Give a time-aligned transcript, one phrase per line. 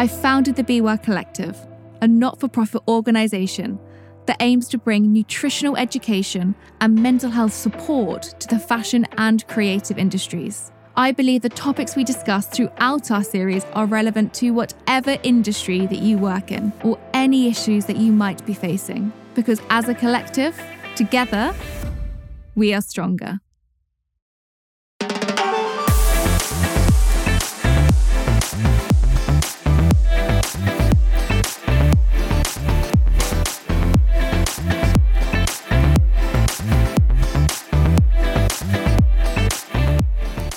[0.00, 1.58] I founded the Be Well Collective,
[2.00, 3.78] a not for profit organisation
[4.24, 9.98] that aims to bring nutritional education and mental health support to the fashion and creative
[9.98, 10.72] industries.
[10.96, 15.98] I believe the topics we discuss throughout our series are relevant to whatever industry that
[15.98, 19.12] you work in or any issues that you might be facing.
[19.34, 20.58] Because as a collective,
[20.96, 21.54] together,
[22.54, 23.40] we are stronger.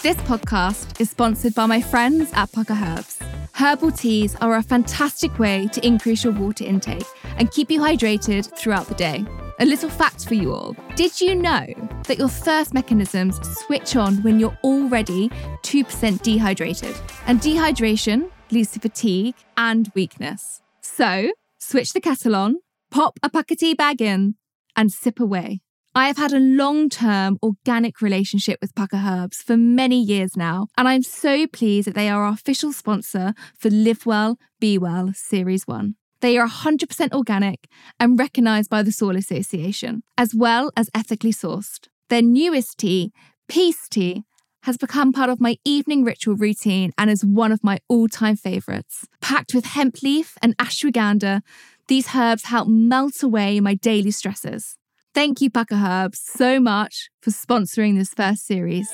[0.04, 3.20] This podcast is sponsored by my friends at Pukka Herbs.
[3.54, 7.06] Herbal teas are a fantastic way to increase your water intake
[7.38, 9.24] and keep you hydrated throughout the day.
[9.62, 11.66] A little fact for you all Did you know
[12.06, 15.30] that your thirst mechanisms switch on when you're already
[15.62, 16.98] 2% dehydrated?
[17.26, 20.62] And dehydration leads to fatigue and weakness.
[20.82, 22.58] So, switch the kettle on,
[22.92, 24.36] pop a Pukka tea bag in,
[24.76, 25.63] and sip away.
[25.96, 30.70] I have had a long term organic relationship with Pukka Herbs for many years now,
[30.76, 35.12] and I'm so pleased that they are our official sponsor for Live Well, Be Well
[35.14, 35.94] Series 1.
[36.22, 37.68] They are 100% organic
[38.00, 41.90] and recognised by the Soil Association, as well as ethically sourced.
[42.10, 43.12] Their newest tea,
[43.48, 44.24] Peace Tea,
[44.64, 48.36] has become part of my evening ritual routine and is one of my all time
[48.36, 49.06] favourites.
[49.22, 51.42] Packed with hemp leaf and ashwagandha,
[51.88, 54.76] these herbs help melt away my daily stresses.
[55.14, 58.90] Thank you, Pukka Herbs, so much for sponsoring this first series.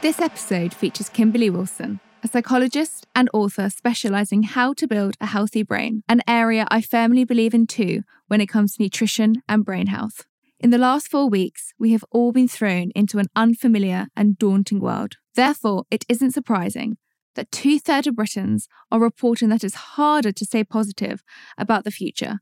[0.00, 5.62] This episode features Kimberley Wilson, a psychologist and author specializing how to build a healthy
[5.62, 9.88] brain, an area I firmly believe in too when it comes to nutrition and brain
[9.88, 10.24] health.
[10.58, 14.80] In the last four weeks, we have all been thrown into an unfamiliar and daunting
[14.80, 15.16] world.
[15.34, 16.96] Therefore, it isn't surprising
[17.36, 21.22] that two thirds of Britons are reporting that it's harder to stay positive
[21.56, 22.40] about the future,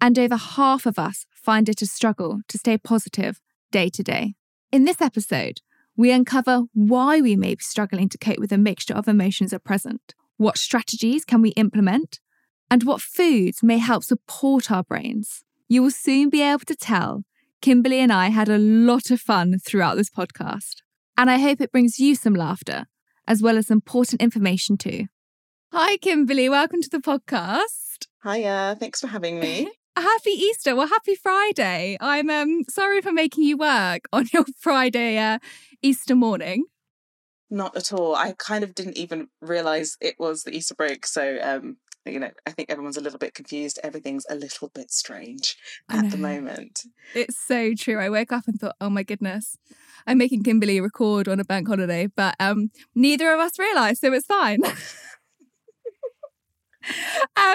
[0.00, 3.40] and over half of us find it a struggle to stay positive
[3.70, 4.34] day to day.
[4.72, 5.60] In this episode,
[5.96, 9.64] we uncover why we may be struggling to cope with a mixture of emotions at
[9.64, 12.20] present, what strategies can we implement,
[12.70, 15.44] and what foods may help support our brains.
[15.68, 17.24] You will soon be able to tell
[17.60, 20.76] Kimberley and I had a lot of fun throughout this podcast,
[21.16, 22.86] and I hope it brings you some laughter
[23.30, 25.06] as well as important information too.
[25.72, 26.48] Hi, Kimberley.
[26.48, 28.08] Welcome to the podcast.
[28.24, 28.76] Hiya.
[28.80, 29.70] Thanks for having me.
[29.96, 30.74] happy Easter.
[30.74, 31.96] Well, happy Friday.
[32.00, 35.38] I'm um sorry for making you work on your Friday uh,
[35.80, 36.64] Easter morning.
[37.50, 38.16] Not at all.
[38.16, 41.06] I kind of didn't even realize it was the Easter break.
[41.06, 41.76] So, um,
[42.10, 43.78] you know, I think everyone's a little bit confused.
[43.82, 45.56] Everything's a little bit strange
[45.88, 46.84] at the moment.
[47.14, 47.98] It's so true.
[47.98, 49.56] I woke up and thought, oh my goodness,
[50.06, 54.12] I'm making Kimberley record on a bank holiday, but um, neither of us realised, so
[54.12, 54.64] it's fine.
[54.64, 54.74] um,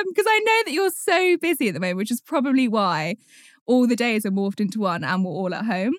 [0.08, 3.16] because I know that you're so busy at the moment, which is probably why
[3.66, 5.94] all the days are morphed into one and we're all at home.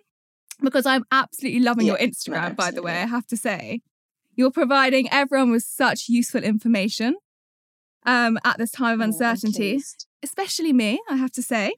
[0.62, 3.82] Because I'm absolutely loving yeah, your Instagram, no, by the way, I have to say.
[4.34, 7.16] You're providing everyone with such useful information
[8.06, 9.82] um, at this time of oh, uncertainty,
[10.22, 11.74] especially me, I have to say.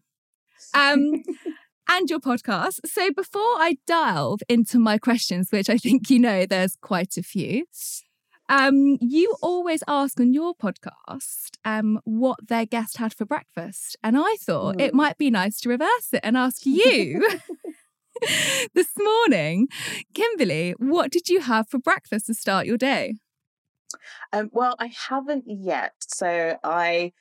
[0.74, 1.22] Um,
[1.88, 2.80] and your podcast.
[2.86, 7.22] So before I delve into my questions, which I think you know there's quite a
[7.22, 7.64] few,
[8.50, 13.96] um, you always ask on your podcast um, what their guest had for breakfast.
[14.02, 17.26] And I thought it might be nice to reverse it and ask you
[18.74, 19.68] this morning,
[20.14, 23.14] Kimberley, what did you have for breakfast to start your day?
[24.32, 25.94] Um, well, I haven't yet.
[26.00, 27.12] So I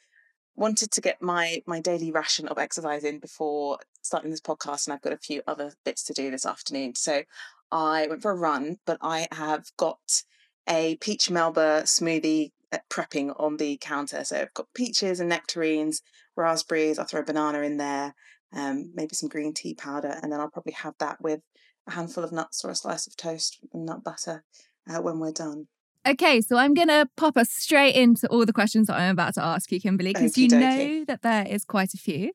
[0.55, 4.93] wanted to get my my daily ration of exercise in before starting this podcast and
[4.93, 6.95] I've got a few other bits to do this afternoon.
[6.95, 7.23] So
[7.71, 10.23] I went for a run, but I have got
[10.67, 14.23] a peach melba smoothie uh, prepping on the counter.
[14.23, 16.01] So I've got peaches and nectarines,
[16.35, 18.15] raspberries, I'll throw a banana in there,
[18.53, 21.41] um, maybe some green tea powder, and then I'll probably have that with
[21.87, 24.43] a handful of nuts or a slice of toast and nut butter
[24.89, 25.67] uh, when we're done.
[26.05, 29.33] Okay, so I'm going to pop us straight into all the questions that I'm about
[29.35, 32.31] to ask you, Kimberley, because you know that there is quite a few.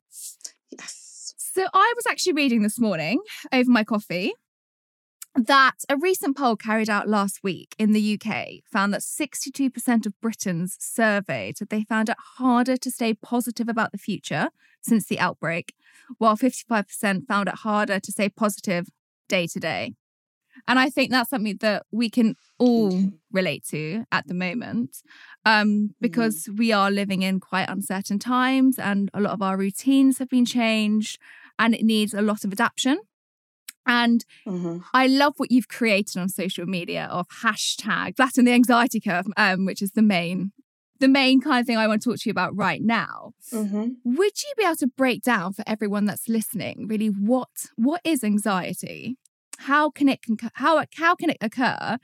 [0.69, 1.33] Yes.
[1.37, 3.21] So I was actually reading this morning
[3.51, 4.33] over my coffee
[5.35, 10.19] that a recent poll carried out last week in the UK found that 62% of
[10.21, 14.49] Britons surveyed that they found it harder to stay positive about the future
[14.81, 15.73] since the outbreak,
[16.17, 18.89] while 55% found it harder to stay positive
[19.27, 19.93] day to day.
[20.67, 24.97] And I think that's something that we can all relate to at the moment
[25.45, 25.85] um, mm-hmm.
[25.99, 26.57] because mm.
[26.57, 30.45] we are living in quite uncertain times and a lot of our routines have been
[30.45, 31.19] changed
[31.59, 32.99] and it needs a lot of adaptation.
[33.85, 34.77] And mm-hmm.
[34.93, 39.65] I love what you've created on social media of hashtag flatten the anxiety curve, um,
[39.65, 40.53] which is the main
[40.99, 43.33] the main kind of thing I want to talk to you about right now.
[43.51, 44.15] Mm-hmm.
[44.15, 48.23] Would you be able to break down for everyone that's listening really what what is
[48.23, 49.17] anxiety?
[49.63, 50.19] How can it
[50.55, 51.97] how how can it occur,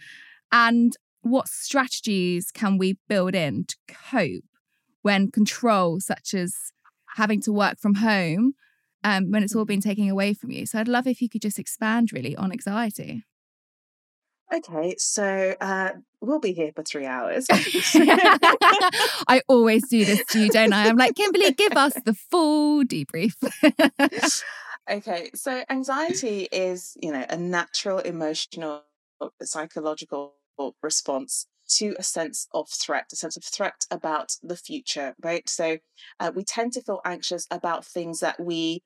[0.52, 4.44] and what strategies can we build in to cope
[5.02, 6.54] when control, such as
[7.16, 8.54] having to work from home,
[9.04, 10.66] um, when it's all been taken away from you?
[10.66, 13.24] So I'd love if you could just expand really on anxiety.
[14.52, 15.92] Okay, so uh,
[16.22, 17.46] we'll be here for three hours.
[17.52, 20.88] I always do this to you, don't I?
[20.88, 23.34] I'm like, Kimberley, give us the full debrief.
[24.90, 28.84] okay, so anxiety is, you know, a natural emotional,
[29.42, 30.36] psychological
[30.82, 35.48] response to a sense of threat, a sense of threat about the future, right?
[35.48, 35.78] So
[36.20, 38.84] uh, we tend to feel anxious about things that we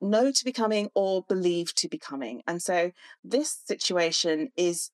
[0.00, 2.42] know to be coming or believe to be coming.
[2.46, 2.92] And so
[3.24, 4.90] this situation is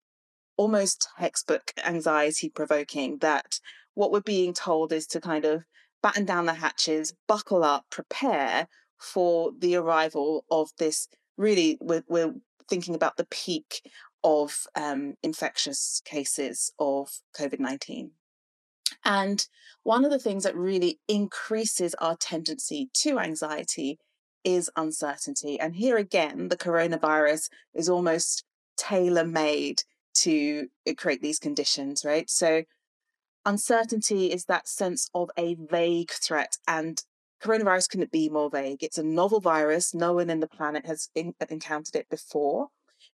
[0.57, 3.59] almost textbook anxiety provoking that
[3.95, 5.65] what we're being told is to kind of
[6.03, 8.69] batten down the hatches, buckle up, prepare
[9.03, 12.35] for the arrival of this really, we're, we're
[12.69, 13.83] thinking about the peak
[14.25, 18.13] of um, infectious cases of COVID 19.
[19.05, 19.47] And
[19.83, 23.99] one of the things that really increases our tendency to anxiety
[24.45, 25.59] is uncertainty.
[25.59, 28.45] And here again, the coronavirus is almost
[28.77, 29.83] tailor made
[30.15, 32.29] to uh, create these conditions, right?
[32.29, 32.65] So,
[33.45, 36.59] uncertainty is that sense of a vague threat.
[36.69, 37.03] And
[37.43, 38.83] coronavirus couldn't be more vague.
[38.83, 39.95] It's a novel virus.
[39.95, 42.69] No one in the planet has in- uh, encountered it before.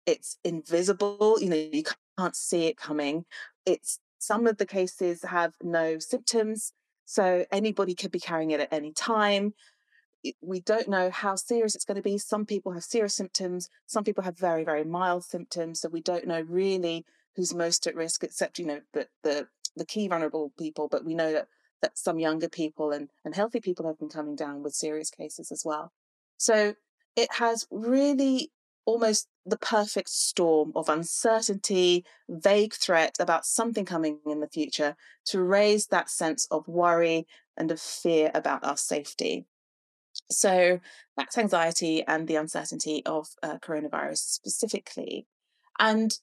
[0.05, 1.37] It's invisible.
[1.39, 1.83] You know, you
[2.17, 3.25] can't see it coming.
[3.65, 6.73] It's some of the cases have no symptoms.
[7.05, 9.53] So anybody could be carrying it at any time
[10.41, 12.17] we don't know how serious it's going to be.
[12.17, 15.81] Some people have serious symptoms, some people have very, very mild symptoms.
[15.81, 19.85] So we don't know really who's most at risk, except, you know, the the, the
[19.85, 20.87] key vulnerable people.
[20.89, 21.47] But we know that
[21.81, 25.51] that some younger people and, and healthy people have been coming down with serious cases
[25.51, 25.91] as well.
[26.37, 26.75] So
[27.15, 28.51] it has really
[28.85, 34.95] almost the perfect storm of uncertainty, vague threat about something coming in the future
[35.25, 37.27] to raise that sense of worry
[37.57, 39.45] and of fear about our safety.
[40.31, 40.79] So
[41.15, 45.27] that's anxiety and the uncertainty of uh, coronavirus specifically.
[45.79, 46.17] And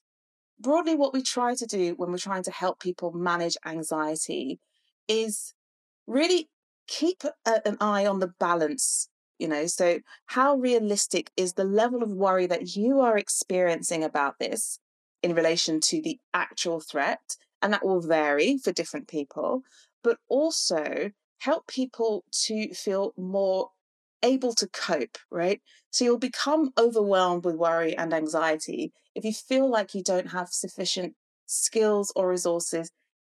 [0.59, 4.59] broadly, what we try to do when we're trying to help people manage anxiety
[5.07, 5.53] is
[6.07, 6.49] really
[6.87, 9.09] keep a, an eye on the balance.
[9.39, 14.39] You know, so how realistic is the level of worry that you are experiencing about
[14.39, 14.79] this
[15.21, 17.35] in relation to the actual threat?
[17.61, 19.63] And that will vary for different people,
[20.03, 23.71] but also help people to feel more
[24.23, 25.61] able to cope, right?
[25.91, 30.49] So you'll become overwhelmed with worry and anxiety if you feel like you don't have
[30.49, 31.13] sufficient
[31.45, 32.89] skills or resources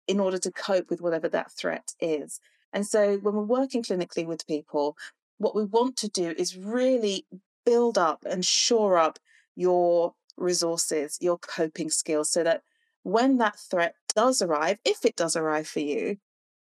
[0.08, 2.40] in order to cope with whatever that threat is.
[2.74, 4.96] And so when we're working clinically with people,
[5.38, 7.26] what we want to do is really
[7.66, 9.20] build up and shore up
[9.56, 12.62] your resources, your coping skills, so that
[13.04, 16.18] when that threat does arrive, if it does arrive for you,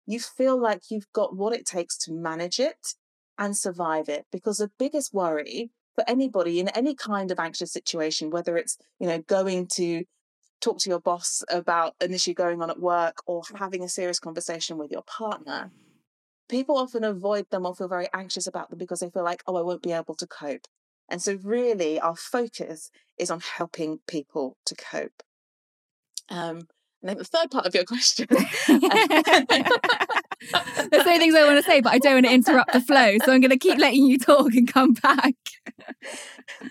[0.06, 2.96] you feel like you've got what it takes to manage it
[3.38, 4.26] and survive it.
[4.32, 9.08] Because the biggest worry for anybody in any kind of anxious situation, whether it's, you
[9.08, 10.04] know, going to
[10.66, 14.20] talk to your boss about an issue going on at work or having a serious
[14.20, 15.72] conversation with your partner,
[16.50, 19.56] people often avoid them or feel very anxious about them because they feel like, oh,
[19.56, 20.68] I won't be able to cope.
[21.08, 25.22] And so, really, our focus is on helping people to cope.
[26.30, 26.68] Um,
[27.02, 28.26] and then the third part of your question.
[30.52, 32.82] There's so many things I want to say, but I don't want to interrupt the
[32.82, 33.18] flow.
[33.24, 35.36] So I'm going to keep letting you talk and come back.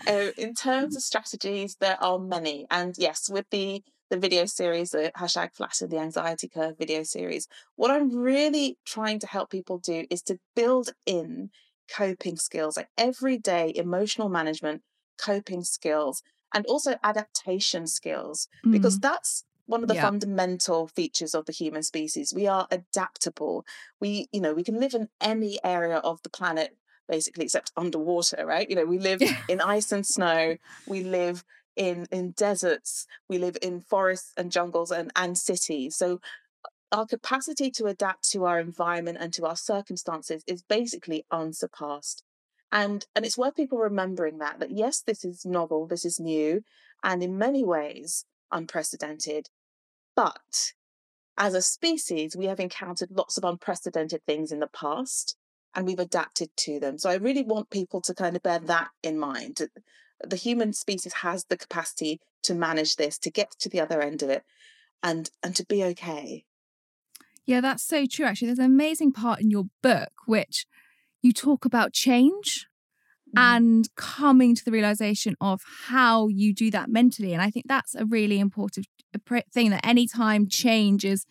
[0.06, 2.66] Uh, in terms of strategies, there are many.
[2.71, 7.49] And yes, with the the video series, the hashtag flatten the anxiety curve video series,
[7.75, 11.50] what I'm really trying to help people do is to build in
[11.88, 14.83] coping skills, like everyday emotional management,
[15.18, 16.23] coping skills,
[16.54, 18.73] and also adaptation skills, mm.
[18.73, 20.02] because that's one of the yeah.
[20.02, 23.64] fundamental features of the human species we are adaptable.
[24.00, 26.76] We you know we can live in any area of the planet
[27.09, 28.68] basically except underwater right?
[28.68, 30.56] You know we live in ice and snow
[30.87, 31.44] we live
[31.76, 35.97] in in deserts we live in forests and jungles and and cities.
[35.97, 36.21] So
[36.64, 42.23] uh, our capacity to adapt to our environment and to our circumstances is basically unsurpassed.
[42.71, 46.62] And and it's worth people remembering that that yes this is novel this is new
[47.02, 49.48] and in many ways unprecedented.
[50.16, 50.72] But
[51.36, 55.36] as a species, we have encountered lots of unprecedented things in the past
[55.74, 56.98] and we've adapted to them.
[56.98, 59.60] So I really want people to kind of bear that in mind.
[60.22, 64.22] the human species has the capacity to manage this, to get to the other end
[64.22, 64.44] of it,
[65.02, 66.44] and and to be okay.
[67.44, 68.26] Yeah, that's so true.
[68.26, 70.66] Actually, there's an amazing part in your book which
[71.20, 72.68] you talk about change.
[73.36, 77.32] And coming to the realization of how you do that mentally.
[77.32, 78.86] And I think that's a really important
[79.52, 81.26] thing that anytime change is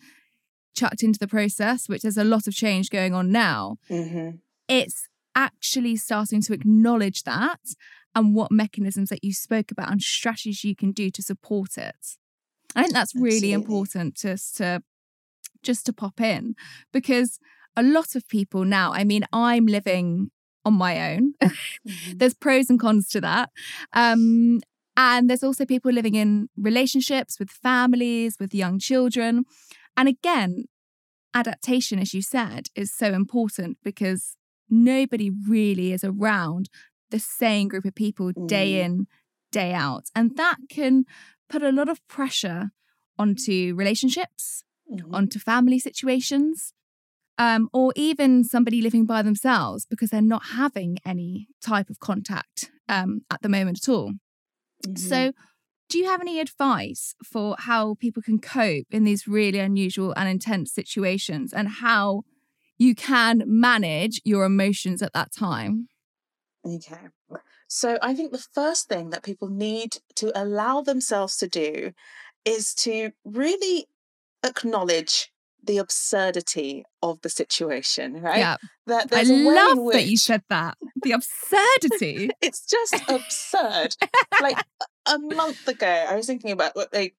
[0.74, 4.36] chucked into the process, which there's a lot of change going on now, mm-hmm.
[4.68, 7.60] it's actually starting to acknowledge that
[8.14, 12.16] and what mechanisms that you spoke about and strategies you can do to support it.
[12.76, 13.52] I think that's really Absolutely.
[13.52, 14.82] important just to
[15.62, 16.54] just to pop in
[16.92, 17.38] because
[17.76, 20.30] a lot of people now, I mean, I'm living
[20.64, 21.34] on my own.
[21.86, 22.16] Mm-hmm.
[22.16, 23.50] there's pros and cons to that.
[23.92, 24.62] Um,
[24.96, 29.44] and there's also people living in relationships with families, with young children.
[29.94, 30.64] And again,
[31.34, 34.36] adaptation, as you said, is so important because
[34.70, 36.70] nobody really is around
[37.10, 38.84] the same group of people day mm.
[38.84, 39.06] in,
[39.52, 40.04] day out.
[40.14, 41.04] And that can
[41.50, 42.70] put a lot of pressure
[43.18, 45.14] onto relationships, mm-hmm.
[45.14, 46.72] onto family situations,
[47.38, 52.70] um, or even somebody living by themselves because they're not having any type of contact
[52.88, 54.12] um, at the moment at all.
[54.86, 54.96] Mm-hmm.
[54.96, 55.32] So,
[55.88, 60.28] do you have any advice for how people can cope in these really unusual and
[60.28, 62.22] intense situations and how
[62.78, 65.88] you can manage your emotions at that time?
[66.66, 67.08] Okay.
[67.68, 71.92] So I think the first thing that people need to allow themselves to do
[72.44, 73.86] is to really
[74.44, 75.30] acknowledge
[75.66, 78.38] the absurdity of the situation, right?
[78.38, 78.56] Yeah.
[78.86, 79.94] That I love which...
[79.94, 80.76] that you said that.
[81.02, 82.30] The absurdity.
[82.40, 83.96] it's just absurd.
[84.40, 84.58] like
[85.06, 87.14] a month ago, I was thinking about like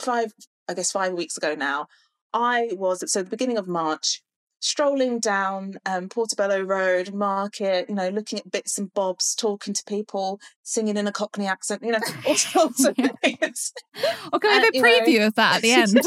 [0.00, 0.32] five,
[0.68, 1.88] I guess five weeks ago now.
[2.32, 4.22] I was so the beginning of March
[4.60, 9.84] strolling down um, Portobello Road Market, you know, looking at bits and bobs, talking to
[9.84, 13.72] people, singing in a Cockney accent, you know, all sorts of things.
[13.94, 16.00] We have a preview know, of that at the end?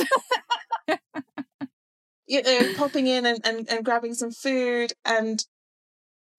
[2.32, 5.46] You know, popping in and, and, and grabbing some food and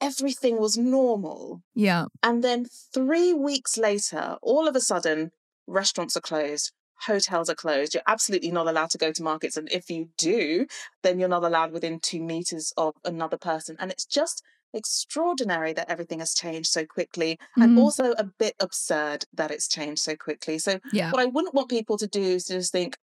[0.00, 1.60] everything was normal.
[1.74, 2.06] Yeah.
[2.22, 5.32] And then three weeks later, all of a sudden,
[5.66, 6.72] restaurants are closed,
[7.06, 7.92] hotels are closed.
[7.92, 9.58] You're absolutely not allowed to go to markets.
[9.58, 10.66] And if you do,
[11.02, 13.76] then you're not allowed within two meters of another person.
[13.78, 17.64] And it's just extraordinary that everything has changed so quickly mm.
[17.64, 20.58] and also a bit absurd that it's changed so quickly.
[20.58, 21.10] So, yeah.
[21.10, 22.96] what I wouldn't want people to do is to just think,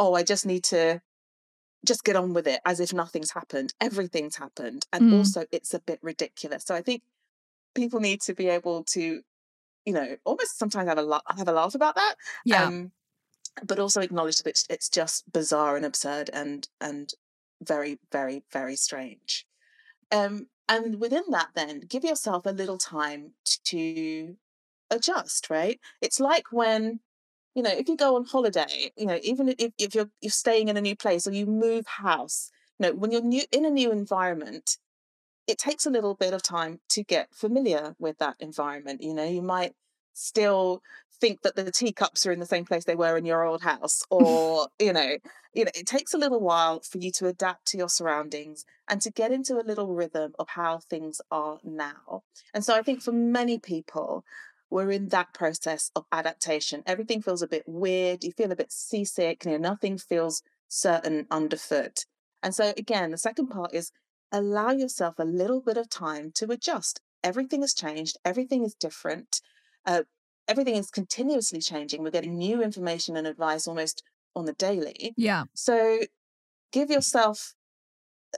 [0.00, 1.00] oh, I just need to
[1.86, 3.72] just get on with it as if nothing's happened.
[3.80, 4.86] Everything's happened.
[4.92, 5.18] And mm.
[5.18, 6.64] also, it's a bit ridiculous.
[6.64, 7.02] So, I think
[7.74, 9.22] people need to be able to
[9.86, 12.16] you know, almost sometimes have a laugh, have a laugh about that.
[12.44, 12.64] Yeah.
[12.64, 12.92] Um,
[13.64, 17.12] but also acknowledge that it's it's just bizarre and absurd and and
[17.62, 19.46] very very very strange
[20.12, 23.32] um and within that then give yourself a little time
[23.64, 24.36] to
[24.90, 27.00] adjust right it's like when
[27.58, 30.68] you know if you go on holiday you know even if, if you're you're staying
[30.68, 33.70] in a new place or you move house you know when you're new in a
[33.70, 34.76] new environment
[35.48, 39.24] it takes a little bit of time to get familiar with that environment you know
[39.24, 39.72] you might
[40.14, 40.80] still
[41.20, 44.04] think that the teacups are in the same place they were in your old house
[44.08, 45.16] or you know
[45.52, 49.00] you know it takes a little while for you to adapt to your surroundings and
[49.00, 52.22] to get into a little rhythm of how things are now.
[52.54, 54.24] And so i think for many people
[54.70, 58.72] we're in that process of adaptation everything feels a bit weird you feel a bit
[58.72, 62.04] seasick you know nothing feels certain underfoot
[62.42, 63.90] and so again the second part is
[64.30, 69.40] allow yourself a little bit of time to adjust everything has changed everything is different
[69.86, 70.02] uh,
[70.48, 72.02] everything is continuously changing.
[72.02, 74.02] We're getting new information and advice almost
[74.34, 75.12] on the daily.
[75.16, 75.44] Yeah.
[75.54, 76.00] So
[76.72, 77.54] give yourself,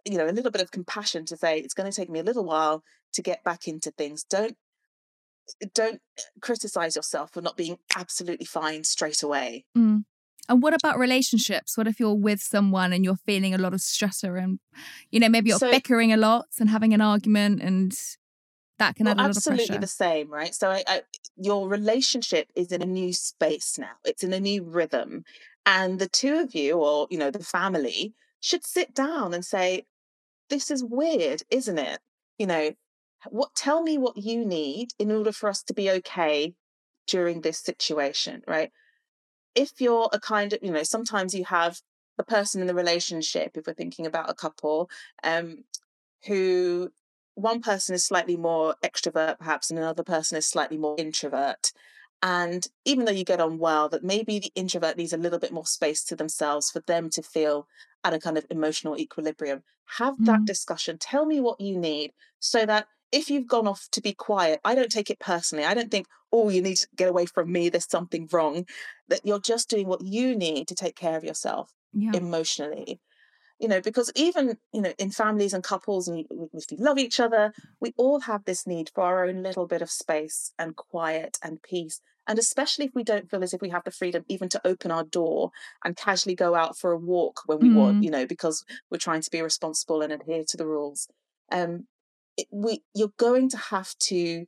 [0.04, 2.24] you know, a little bit of compassion to say it's going to take me a
[2.24, 2.82] little while
[3.14, 4.24] to get back into things.
[4.24, 4.56] Don't
[5.74, 6.00] don't
[6.40, 9.64] criticize yourself for not being absolutely fine straight away.
[9.76, 10.04] Mm.
[10.48, 11.78] And what about relationships?
[11.78, 14.58] What if you're with someone and you're feeling a lot of stressor and,
[15.10, 17.96] you know, maybe you're so, bickering a lot and having an argument and
[18.80, 19.52] that can well, add a lot of pressure.
[19.52, 20.54] Absolutely the same, right?
[20.54, 21.02] So I, I,
[21.36, 23.92] your relationship is in a new space now.
[24.04, 25.24] It's in a new rhythm,
[25.66, 29.84] and the two of you, or you know, the family, should sit down and say,
[30.48, 32.00] "This is weird, isn't it?
[32.38, 32.72] You know,
[33.28, 33.54] what?
[33.54, 36.54] Tell me what you need in order for us to be okay
[37.06, 38.70] during this situation, right?
[39.54, 41.80] If you're a kind of, you know, sometimes you have
[42.18, 44.88] a person in the relationship, if we're thinking about a couple,
[45.24, 45.64] um,
[46.26, 46.90] who
[47.34, 51.72] one person is slightly more extrovert, perhaps, and another person is slightly more introvert.
[52.22, 55.52] And even though you get on well, that maybe the introvert needs a little bit
[55.52, 57.66] more space to themselves for them to feel
[58.04, 59.62] at a kind of emotional equilibrium.
[59.96, 60.46] Have that mm.
[60.46, 60.98] discussion.
[60.98, 64.74] Tell me what you need so that if you've gone off to be quiet, I
[64.74, 65.64] don't take it personally.
[65.64, 67.68] I don't think, oh, you need to get away from me.
[67.68, 68.66] There's something wrong.
[69.08, 72.12] That you're just doing what you need to take care of yourself yeah.
[72.14, 73.00] emotionally.
[73.58, 77.20] You know, because even, you know, in families and couples, and if we love each
[77.20, 81.36] other, we all have this need for our own little bit of space and quiet
[81.42, 82.00] and peace.
[82.26, 84.90] And especially if we don't feel as if we have the freedom even to open
[84.90, 85.50] our door
[85.84, 87.74] and casually go out for a walk when we mm.
[87.74, 91.08] want, you know, because we're trying to be responsible and adhere to the rules.
[91.50, 91.86] Um,
[92.50, 94.46] we you're going to have to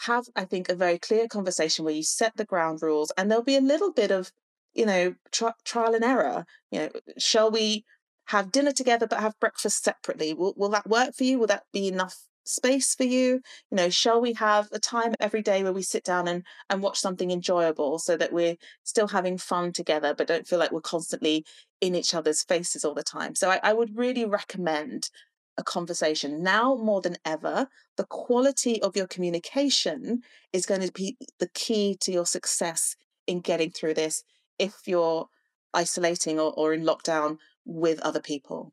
[0.00, 3.44] have i think a very clear conversation where you set the ground rules and there'll
[3.44, 4.32] be a little bit of
[4.74, 7.84] you know tri- trial and error you know shall we
[8.26, 10.32] have dinner together but have breakfast separately?
[10.34, 11.38] Will, will that work for you?
[11.38, 13.40] Will that be enough space for you?
[13.70, 16.82] You know shall we have a time every day where we sit down and and
[16.82, 20.80] watch something enjoyable so that we're still having fun together but don't feel like we're
[20.80, 21.44] constantly
[21.80, 23.34] in each other's faces all the time?
[23.34, 25.10] So I, I would really recommend
[25.56, 26.42] a conversation.
[26.42, 31.96] Now more than ever, the quality of your communication is going to be the key
[32.00, 32.96] to your success
[33.26, 34.24] in getting through this
[34.58, 35.26] if you're
[35.72, 38.72] isolating or, or in lockdown with other people.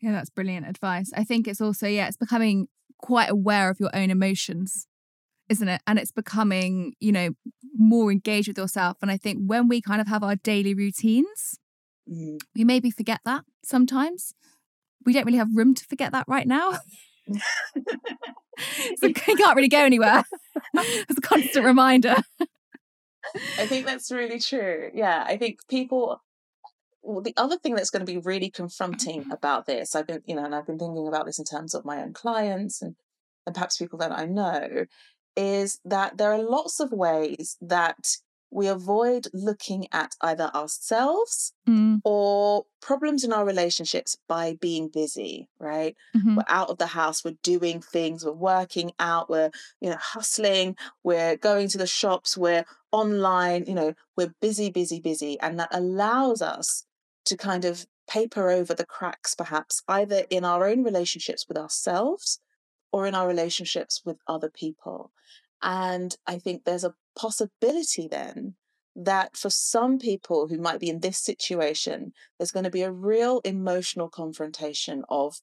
[0.00, 1.10] Yeah, that's brilliant advice.
[1.16, 4.86] I think it's also, yeah, it's becoming quite aware of your own emotions,
[5.48, 5.80] isn't it?
[5.86, 7.30] And it's becoming, you know,
[7.76, 8.98] more engaged with yourself.
[9.02, 11.58] And I think when we kind of have our daily routines,
[12.10, 12.38] mm.
[12.54, 14.34] we maybe forget that sometimes
[15.04, 16.78] we don't really have room to forget that right now.
[18.98, 20.24] so you can't really go anywhere.
[20.74, 22.16] it's a constant reminder.
[23.58, 24.90] I think that's really true.
[24.94, 26.20] Yeah, I think people.
[27.02, 30.34] Well, the other thing that's going to be really confronting about this, I've been, you
[30.34, 32.96] know, and I've been thinking about this in terms of my own clients and,
[33.46, 34.86] and perhaps people that I know,
[35.36, 38.16] is that there are lots of ways that
[38.54, 42.00] we avoid looking at either ourselves mm.
[42.04, 45.96] or problems in our relationships by being busy, right?
[46.16, 46.36] Mm-hmm.
[46.36, 50.76] We're out of the house, we're doing things, we're working out, we're, you know, hustling,
[51.02, 55.36] we're going to the shops, we're online, you know, we're busy, busy, busy.
[55.40, 56.86] And that allows us
[57.24, 62.38] to kind of paper over the cracks, perhaps, either in our own relationships with ourselves
[62.92, 65.10] or in our relationships with other people.
[65.64, 68.54] And I think there's a possibility then
[68.94, 72.92] that for some people who might be in this situation, there's going to be a
[72.92, 75.40] real emotional confrontation of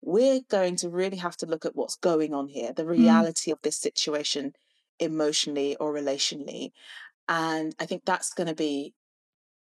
[0.00, 2.90] we're going to really have to look at what's going on here, the mm.
[2.90, 3.54] reality mm.
[3.54, 4.54] of this situation
[5.00, 6.70] emotionally or relationally.
[7.28, 8.94] And I think that's going to be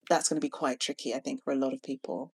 [0.09, 2.33] that's going to be quite tricky, I think, for a lot of people.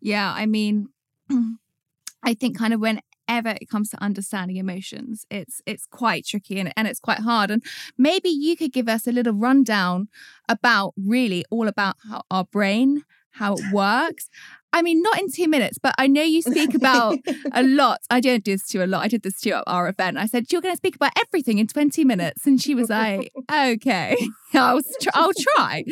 [0.00, 0.88] Yeah, I mean,
[2.22, 6.58] I think kind of when whenever it comes to understanding emotions it's it's quite tricky
[6.58, 7.62] and, and it's quite hard and
[7.96, 10.08] maybe you could give us a little rundown
[10.48, 14.28] about really all about how our brain how it works
[14.70, 17.16] I mean, not in two minutes, but I know you speak about
[17.52, 18.00] a lot.
[18.10, 19.02] I don't do this to you a lot.
[19.02, 20.18] I did this to you at our event.
[20.18, 22.46] I said, You're going to speak about everything in 20 minutes.
[22.46, 24.14] And she was like, Okay,
[24.54, 24.82] I'll,
[25.14, 25.84] I'll try.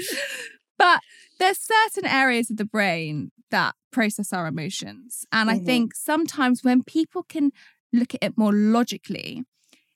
[0.78, 1.00] But
[1.38, 5.24] there's certain areas of the brain that process our emotions.
[5.32, 5.62] And mm-hmm.
[5.62, 7.50] I think sometimes when people can
[7.94, 9.44] look at it more logically,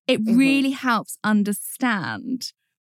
[0.07, 0.39] it mm-hmm.
[0.39, 2.53] really helps understand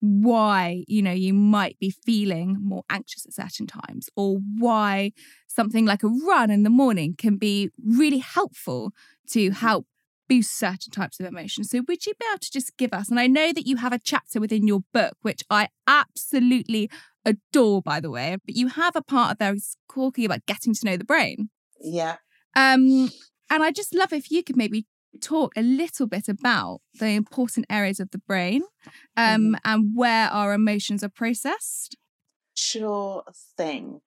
[0.04, 5.12] why you know you might be feeling more anxious at certain times or why
[5.46, 8.92] something like a run in the morning can be really helpful
[9.28, 9.66] to mm-hmm.
[9.66, 9.86] help
[10.28, 11.70] boost certain types of emotions.
[11.70, 13.10] So, would you be able to just give us?
[13.10, 16.90] And I know that you have a chapter within your book, which I absolutely
[17.24, 20.74] adore, by the way, but you have a part of there is talking about getting
[20.74, 21.50] to know the brain.
[21.80, 22.16] Yeah.
[22.54, 23.10] Um,
[23.50, 24.86] and I just love if you could maybe
[25.20, 28.62] talk a little bit about the important areas of the brain
[29.16, 29.54] um, mm-hmm.
[29.64, 31.96] and where our emotions are processed.
[32.54, 33.22] Sure
[33.56, 34.00] thing.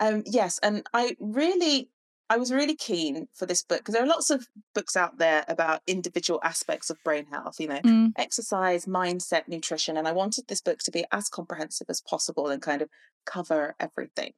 [0.00, 1.90] Um, yes, and I really
[2.32, 5.44] I was really keen for this book because there are lots of books out there
[5.48, 8.12] about individual aspects of brain health, you know, mm.
[8.16, 9.98] exercise, mindset, nutrition.
[9.98, 12.88] And I wanted this book to be as comprehensive as possible and kind of
[13.26, 14.32] cover everything.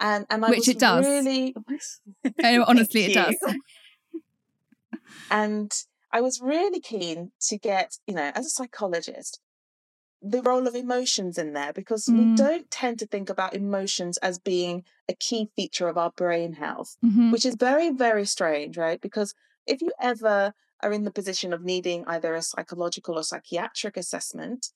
[0.00, 1.06] And, and I Which it does.
[1.06, 1.54] Really...
[2.66, 3.36] honestly, it does.
[5.30, 5.70] and
[6.12, 9.38] I was really keen to get, you know, as a psychologist,
[10.20, 12.18] the role of emotions in there because mm.
[12.18, 16.54] we don't tend to think about emotions as being a key feature of our brain
[16.54, 17.30] health, mm-hmm.
[17.30, 19.00] which is very, very strange, right?
[19.00, 19.34] Because
[19.66, 24.68] if you ever are in the position of needing either a psychological or psychiatric assessment,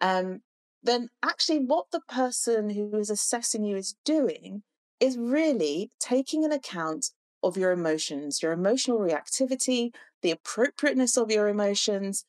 [0.00, 0.40] um,
[0.82, 4.62] then actually what the person who is assessing you is doing
[4.98, 7.10] is really taking an account
[7.42, 12.24] of your emotions, your emotional reactivity, the appropriateness of your emotions,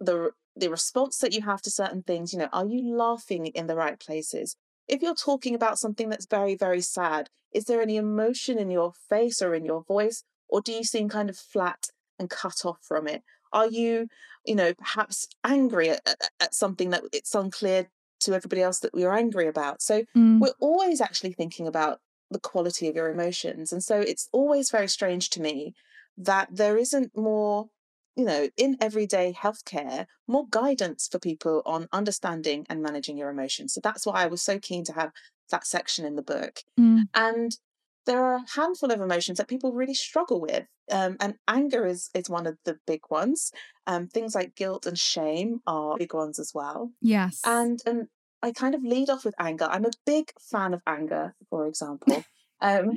[0.00, 3.66] the the response that you have to certain things, you know, are you laughing in
[3.66, 4.56] the right places?
[4.88, 8.92] If you're talking about something that's very, very sad, is there any emotion in your
[9.08, 11.88] face or in your voice or do you seem kind of flat
[12.18, 13.22] and cut off from it?
[13.52, 14.08] Are you,
[14.44, 17.88] you know, perhaps angry at, at, at something that it's unclear
[18.20, 19.82] to everybody else that we are angry about?
[19.82, 20.40] So Mm.
[20.40, 23.72] we're always actually thinking about the quality of your emotions.
[23.72, 25.74] And so it's always very strange to me
[26.18, 27.68] that there isn't more,
[28.16, 33.74] you know, in everyday healthcare, more guidance for people on understanding and managing your emotions.
[33.74, 35.12] So that's why I was so keen to have
[35.50, 36.60] that section in the book.
[36.80, 37.02] Mm.
[37.14, 37.56] And
[38.06, 40.64] there are a handful of emotions that people really struggle with.
[40.90, 43.52] Um, and anger is, is one of the big ones.
[43.86, 46.92] Um, things like guilt and shame are big ones as well.
[47.02, 47.40] Yes.
[47.44, 48.08] And and
[48.42, 49.66] I kind of lead off with anger.
[49.68, 52.24] I'm a big fan of anger, for example.
[52.62, 52.96] Um,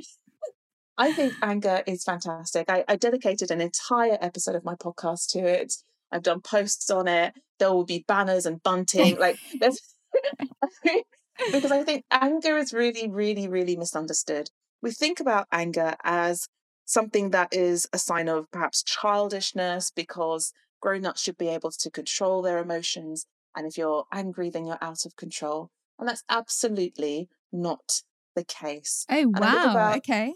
[1.00, 2.68] I think anger is fantastic.
[2.68, 5.72] I, I dedicated an entire episode of my podcast to it.
[6.12, 7.32] I've done posts on it.
[7.58, 9.18] There will be banners and bunting.
[9.18, 9.80] Like there's
[11.52, 14.50] because I think anger is really, really, really misunderstood.
[14.82, 16.48] We think about anger as
[16.84, 22.42] something that is a sign of perhaps childishness because grown-ups should be able to control
[22.42, 23.24] their emotions.
[23.56, 25.70] And if you're angry, then you're out of control.
[25.98, 28.02] And that's absolutely not
[28.36, 29.06] the case.
[29.08, 29.70] oh, wow.
[29.70, 30.34] about- okay.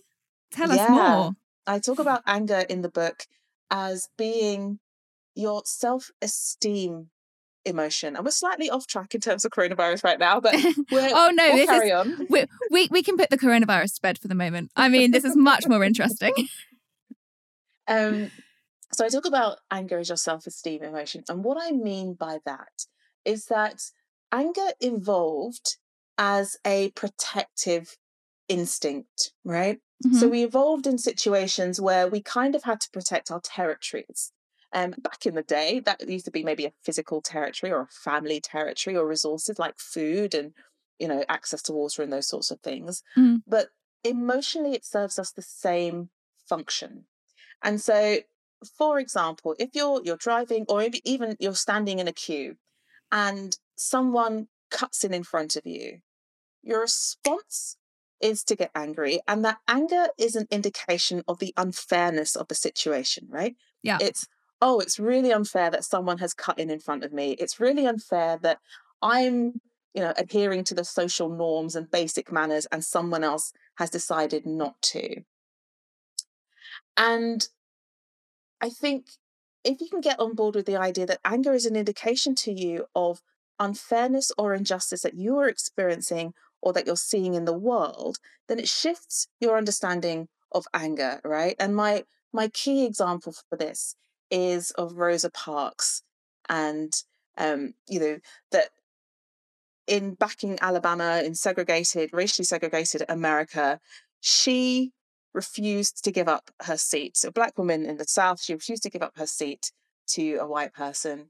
[0.54, 0.88] Tell us Yeah.
[0.88, 1.32] more.
[1.66, 3.26] I talk about anger in the book
[3.70, 4.78] as being
[5.34, 7.10] your self esteem
[7.64, 8.14] emotion.
[8.14, 10.54] And we're slightly off track in terms of coronavirus right now, but
[10.90, 11.44] we're, oh, no.
[11.48, 11.94] we'll this carry is.
[11.94, 12.26] on.
[12.28, 14.70] We, we, we can put the coronavirus to bed for the moment.
[14.76, 16.32] I mean, this is much more interesting.
[17.86, 18.30] Um,
[18.92, 21.22] so I talk about anger as your self esteem emotion.
[21.28, 22.86] And what I mean by that
[23.24, 23.82] is that
[24.32, 25.76] anger evolved
[26.16, 27.98] as a protective
[28.48, 29.80] instinct, right?
[30.10, 30.30] So Mhm.
[30.30, 34.32] we evolved in situations where we kind of had to protect our territories.
[34.72, 37.86] Um, back in the day, that used to be maybe a physical territory or a
[37.88, 40.52] family territory or resources like food and
[40.98, 43.02] you know access to water and those sorts of things.
[43.16, 43.42] Mm.
[43.46, 43.70] But
[44.02, 46.10] emotionally, it serves us the same
[46.48, 47.06] function.
[47.62, 48.18] And so,
[48.76, 52.56] for example, if you're you're driving or even you're standing in a queue
[53.12, 56.00] and someone cuts in in front of you,
[56.62, 57.76] your response
[58.20, 59.20] is to get angry.
[59.26, 63.56] And that anger is an indication of the unfairness of the situation, right?
[63.82, 63.98] Yeah.
[64.00, 64.26] It's,
[64.60, 67.32] oh, it's really unfair that someone has cut in in front of me.
[67.32, 68.58] It's really unfair that
[69.02, 69.60] I'm,
[69.92, 74.46] you know, adhering to the social norms and basic manners and someone else has decided
[74.46, 75.22] not to.
[76.96, 77.46] And
[78.60, 79.06] I think
[79.64, 82.52] if you can get on board with the idea that anger is an indication to
[82.52, 83.20] you of
[83.58, 88.58] unfairness or injustice that you are experiencing or that you're seeing in the world, then
[88.58, 91.54] it shifts your understanding of anger, right?
[91.60, 93.94] And my my key example for this
[94.30, 96.02] is of Rosa Parks,
[96.48, 96.92] and
[97.36, 98.18] um, you know
[98.50, 98.70] that
[99.86, 103.78] in back in Alabama, in segregated, racially segregated America,
[104.20, 104.92] she
[105.34, 107.18] refused to give up her seat.
[107.18, 109.70] So, a black woman in the South, she refused to give up her seat
[110.06, 111.26] to a white person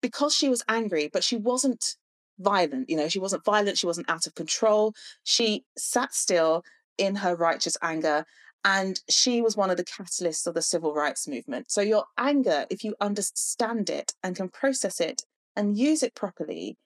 [0.00, 1.96] because she was angry, but she wasn't
[2.38, 2.88] violent.
[2.88, 4.94] You know, she wasn't violent, she wasn't out of control.
[5.24, 6.64] She sat still
[6.96, 8.24] in her righteous anger.
[8.64, 11.70] And she was one of the catalysts of the civil rights movement.
[11.70, 15.22] So, your anger, if you understand it and can process it
[15.54, 16.76] and use it properly,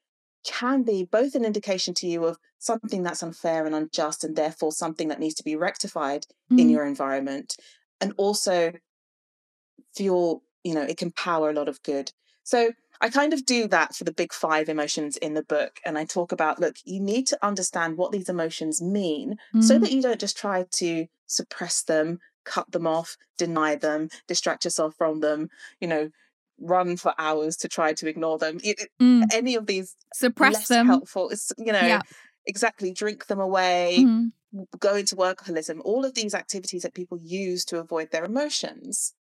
[0.45, 4.71] can be both an indication to you of something that's unfair and unjust, and therefore
[4.73, 6.71] something that needs to be rectified in Mm.
[6.73, 7.57] your environment,
[8.01, 8.73] and also
[9.95, 12.13] fuel, you know, it can power a lot of good.
[12.45, 15.81] So I kind of do that for the big five emotions in the book.
[15.85, 19.81] And I talk about look, you need to understand what these emotions mean so Mm.
[19.83, 24.95] that you don't just try to suppress them, cut them off, deny them, distract yourself
[24.97, 25.49] from them,
[25.81, 26.11] you know,
[26.61, 28.61] run for hours to try to ignore them.
[28.63, 29.25] It- Mm.
[29.33, 30.87] any of these Suppress less them.
[30.87, 31.29] helpful.
[31.31, 32.03] It's you know Yeah.
[32.47, 34.33] exactly drink them away, Mhm.
[34.79, 35.81] go into workaholism.
[35.85, 39.13] All of these activities that people use to avoid their emotions,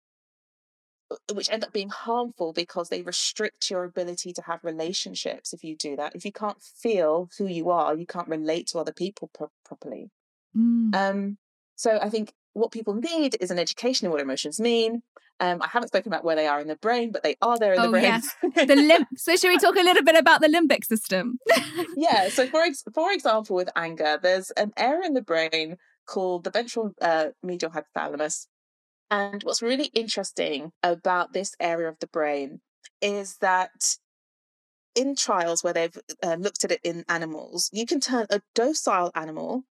[1.34, 5.54] which end up being harmful because they restrict your ability to have relationships.
[5.54, 8.80] If you do that, if you can't feel who you are, you can't relate to
[8.80, 10.10] other people pro- properly.
[10.58, 10.96] Mm.
[10.96, 11.38] Um,
[11.76, 15.04] so I think what people need is an education in what emotions mean.
[15.40, 17.74] Um, I haven't spoken about where they are in the brain, but they are there
[17.74, 18.04] in Oh, the brain.
[18.04, 18.30] yes.
[18.68, 19.08] The limb.
[19.16, 21.40] So, should we talk a little bit about the limbic system?
[21.98, 22.30] yeah.
[22.30, 26.52] So for ex- for example, with anger, there's an area in the brain called the
[26.52, 28.48] ventral uh, medial hypothalamus.
[29.12, 32.62] And what's really interesting about this area of the brain
[33.02, 33.98] is that
[34.96, 39.12] in trials where they've uh, looked at it in animals, you can turn a docile
[39.14, 39.64] animal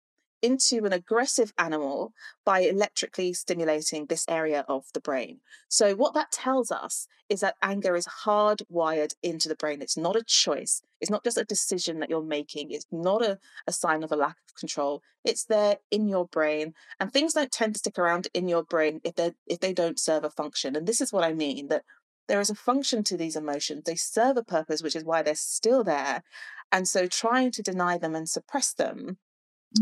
[0.42, 2.12] into an aggressive animal
[2.44, 5.40] by electrically stimulating this area of the brain.
[5.68, 9.82] So, what that tells us is that anger is hardwired into the brain.
[9.82, 13.38] It's not a choice, it's not just a decision that you're making, it's not a,
[13.66, 15.02] a sign of a lack of control.
[15.24, 16.74] It's there in your brain.
[16.98, 20.00] And things don't tend to stick around in your brain if they if they don't
[20.00, 20.76] serve a function.
[20.76, 21.84] And this is what I mean that
[22.28, 23.82] there is a function to these emotions.
[23.84, 26.22] They serve a purpose, which is why they're still there.
[26.70, 29.18] And so trying to deny them and suppress them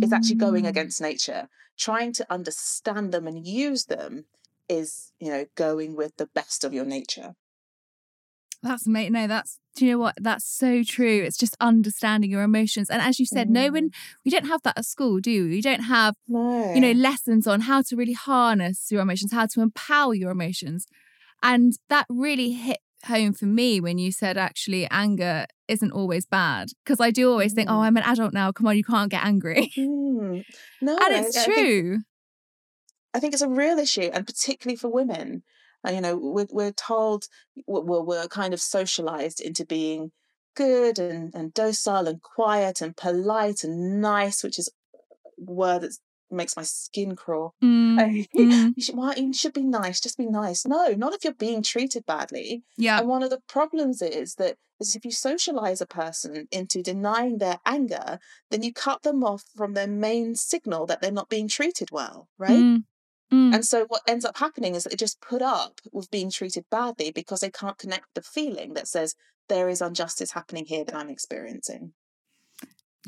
[0.03, 0.69] is actually going Mm.
[0.69, 1.49] against nature.
[1.77, 4.25] Trying to understand them and use them
[4.69, 7.35] is, you know, going with the best of your nature.
[8.63, 9.13] That's amazing.
[9.13, 10.17] No, that's do you know what?
[10.21, 11.23] That's so true.
[11.23, 12.91] It's just understanding your emotions.
[12.91, 13.91] And as you said, no one
[14.25, 15.51] we don't have that at school, do we?
[15.51, 16.75] We don't have, No.
[16.75, 20.87] you know, lessons on how to really harness your emotions, how to empower your emotions.
[21.41, 26.69] And that really hit home for me when you said actually anger isn't always bad.
[26.85, 27.83] Because I do always think, oh, Mm.
[27.85, 28.53] I'm an adult now.
[28.53, 29.73] Come on, you can't get angry.
[29.77, 30.45] Mm.
[30.83, 31.99] No, and I- it's I think- true.
[33.15, 35.43] I think it's a real issue, and particularly for women.
[35.83, 37.25] And, you know, we're, we're told,
[37.67, 40.13] we're, we're kind of socialized into being
[40.57, 45.97] good and, and docile and quiet and polite and nice, which is a word that
[46.31, 47.55] makes my skin crawl.
[47.63, 50.67] Mm, mm, you, should, why, you should be nice, just be nice.
[50.67, 52.63] No, not if you're being treated badly.
[52.77, 52.99] yeah.
[52.99, 57.39] And one of the problems is that is if you socialize a person into denying
[57.39, 58.19] their anger,
[58.51, 62.29] then you cut them off from their main signal that they're not being treated well,
[62.39, 62.51] right?
[62.51, 62.85] Mm,
[63.33, 63.55] mm.
[63.55, 66.65] And so what ends up happening is that they just put up with being treated
[66.71, 69.15] badly because they can't connect the feeling that says
[69.49, 71.93] there is injustice happening here that I'm experiencing.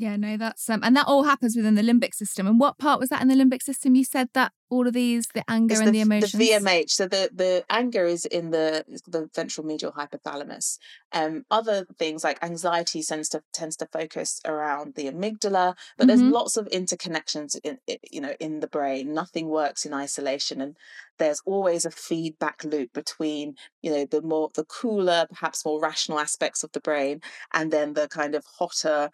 [0.01, 2.47] Yeah, no, that's um, and that all happens within the limbic system.
[2.47, 3.93] And what part was that in the limbic system?
[3.93, 6.31] You said that all of these, the anger It's and the, the, emotions.
[6.31, 6.89] the VMH.
[6.89, 10.79] So the, the anger is in the the ventral medial hypothalamus.
[11.13, 16.23] Um, other things like anxiety tends to tends to focus around the amygdala, but there's
[16.23, 16.31] Mhm.
[16.31, 17.77] lots of interconnections in
[18.09, 19.13] you know in the brain.
[19.13, 20.77] Nothing works in isolation, and
[21.19, 26.19] there's always a feedback loop between you know the more the cooler, perhaps more rational
[26.19, 27.21] aspects of the brain,
[27.53, 29.11] and then the kind of hotter,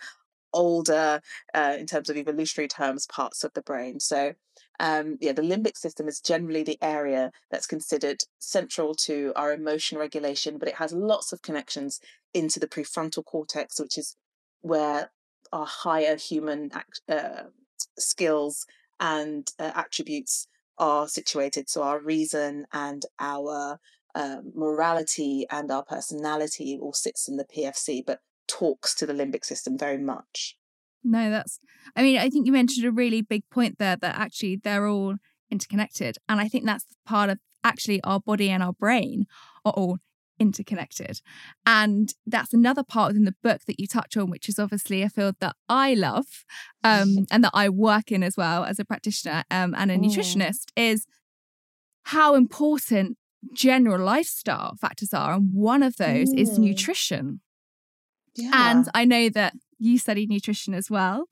[0.58, 1.22] older,
[1.54, 4.00] uh, in terms of evolutionary terms, parts of the brain.
[4.00, 4.34] So
[4.80, 9.98] um, yeah, the limbic system is generally the area that's considered central to our emotion
[9.98, 12.00] regulation, but it has lots of connections
[12.34, 14.15] into the prefrontal cortex, which is
[14.62, 15.12] where
[15.52, 16.72] our higher human
[17.10, 17.43] uh,
[17.98, 18.65] skills
[19.00, 21.70] and uh, attributes are situated.
[21.70, 23.80] So our reason and our
[24.13, 29.46] um, morality and our personality all sits in the PFC, but talks to the limbic
[29.46, 30.58] system very much.
[31.04, 31.60] No, that's,
[31.96, 35.16] I mean, I think you mentioned a really big point there that actually they're all
[35.50, 36.18] interconnected.
[36.28, 39.26] And I think that's part of actually our body and our brain
[39.64, 40.00] are all
[40.40, 41.22] interconnected.
[41.66, 45.10] And that's another part within the book that you touch on, which is obviously a
[45.10, 46.26] field that I love
[46.84, 50.06] um, and that I work in as well as a practitioner um, and a Mm.
[50.06, 51.06] nutritionist, is
[52.04, 53.18] how important
[53.54, 55.34] general lifestyle factors are.
[55.34, 56.60] And one of those is Mm.
[56.60, 57.42] nutrition.
[58.38, 58.52] Yeah.
[58.71, 61.26] And I know that you studied nutrition as well.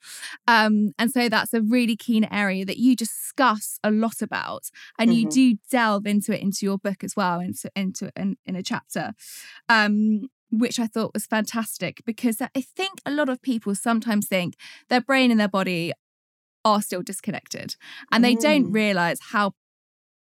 [0.48, 4.70] Um, and so that's a really keen area that you discuss a lot about.
[5.00, 5.32] And you Mhm.
[5.32, 9.14] do delve into it into your book as well, into into in, in a chapter.
[9.70, 14.56] Um, which I thought was fantastic because I think a lot of people sometimes think
[14.90, 15.92] their brain and their body
[16.64, 17.76] are still disconnected
[18.12, 18.74] and they don't Mm.
[18.74, 19.54] realize how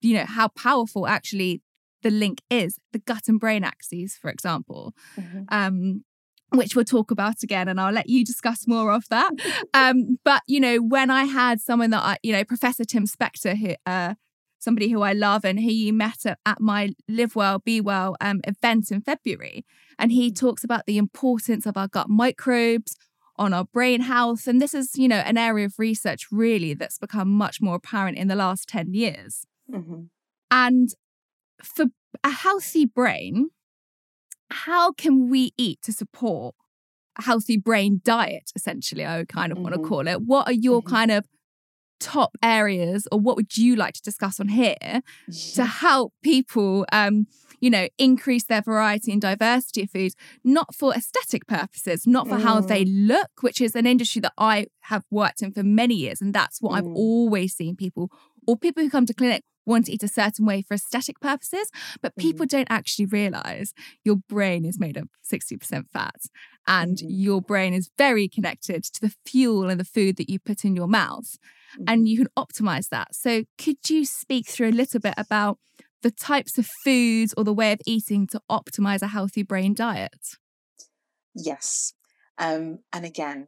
[0.02, 1.62] you know how powerful actually
[2.02, 5.44] the link is the gut and brain axes for example Mhm.
[5.48, 6.04] um,
[6.52, 9.30] which we'll talk about again, and I'll let you discuss more of that.
[9.74, 13.56] Um, but you know, when I had someone that I, you know, Professor Tim Spector,
[13.56, 14.14] who, uh,
[14.58, 18.16] somebody who I love, and who you met at, at my Live Well, Be Well
[18.20, 19.64] um, event in February,
[19.98, 22.96] and he talks about the importance of our gut microbes
[23.36, 26.98] on our brain health, and this is, you know, an area of research really that's
[26.98, 29.46] become much more apparent in the last ten years.
[29.72, 30.08] Mhm.
[30.50, 30.90] And
[31.62, 31.86] for
[32.24, 33.50] a healthy brain,
[34.50, 36.54] how can we eat to support
[37.18, 38.50] a healthy brain diet?
[38.54, 40.22] Essentially, I kind of want to call it.
[40.22, 40.86] What are your Mhm.
[40.90, 41.26] kind of
[41.98, 45.02] top areas, or what would you like to discuss on here
[45.54, 47.26] to help people, um,
[47.60, 52.36] you know, increase their variety and diversity of foods, not for aesthetic purposes, not for
[52.38, 56.22] how they look, which is an industry that I have worked in for many years,
[56.22, 56.96] and that's what I've Mm.
[56.96, 58.10] always seen people
[58.46, 61.70] or people who come to clinic want to eat a certain way for aesthetic purposes,
[62.00, 63.72] but people don't actually realize
[64.04, 66.16] your brain is made of 60% fat
[66.66, 67.06] and Mhm.
[67.08, 70.74] your brain is very connected to the fuel and the food that you put in
[70.74, 71.36] your mouth
[71.86, 73.14] and you can optimize that.
[73.14, 75.58] So, could you speak through a little bit about
[76.02, 80.38] the types of foods or the way of eating to optimize a healthy brain diet?
[81.34, 81.94] Yes.
[82.38, 83.46] Um, and again,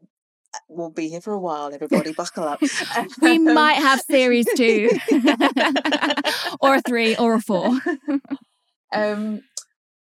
[0.68, 1.72] we'll be here for a while.
[1.72, 2.60] Everybody, buckle up.
[3.22, 4.90] we might have series two,
[6.60, 7.78] or a three, or a four.
[8.92, 9.42] um,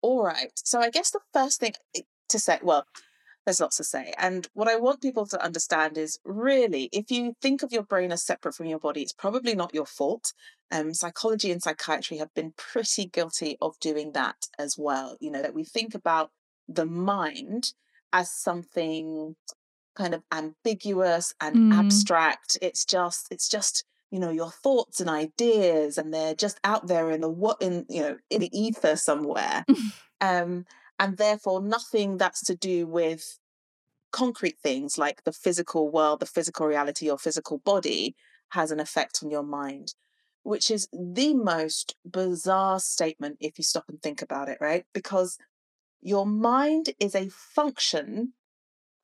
[0.02, 0.52] all right.
[0.56, 1.72] So I guess the first thing
[2.28, 2.86] to say, well,
[3.44, 4.14] there's lots to say.
[4.18, 8.12] And what I want people to understand is really, if you think of your brain
[8.12, 10.32] as separate from your body, it's probably not your fault.
[10.70, 15.16] Um, psychology and psychiatry have been pretty guilty of doing that as well.
[15.20, 16.30] You know, that we think about
[16.68, 17.72] the mind
[18.12, 19.34] as something
[19.94, 21.74] kind of ambiguous and mm.
[21.74, 22.58] abstract.
[22.62, 27.10] It's just, it's just, you know, your thoughts and ideas, and they're just out there
[27.10, 29.64] in the what in you know in the ether somewhere.
[30.20, 30.64] um,
[30.98, 33.38] and therefore nothing that's to do with
[34.12, 38.14] concrete things like the physical world, the physical reality, your physical body
[38.50, 39.94] has an effect on your mind,
[40.42, 44.84] which is the most bizarre statement if you stop and think about it, right?
[44.92, 45.38] Because
[46.02, 48.34] your mind is a function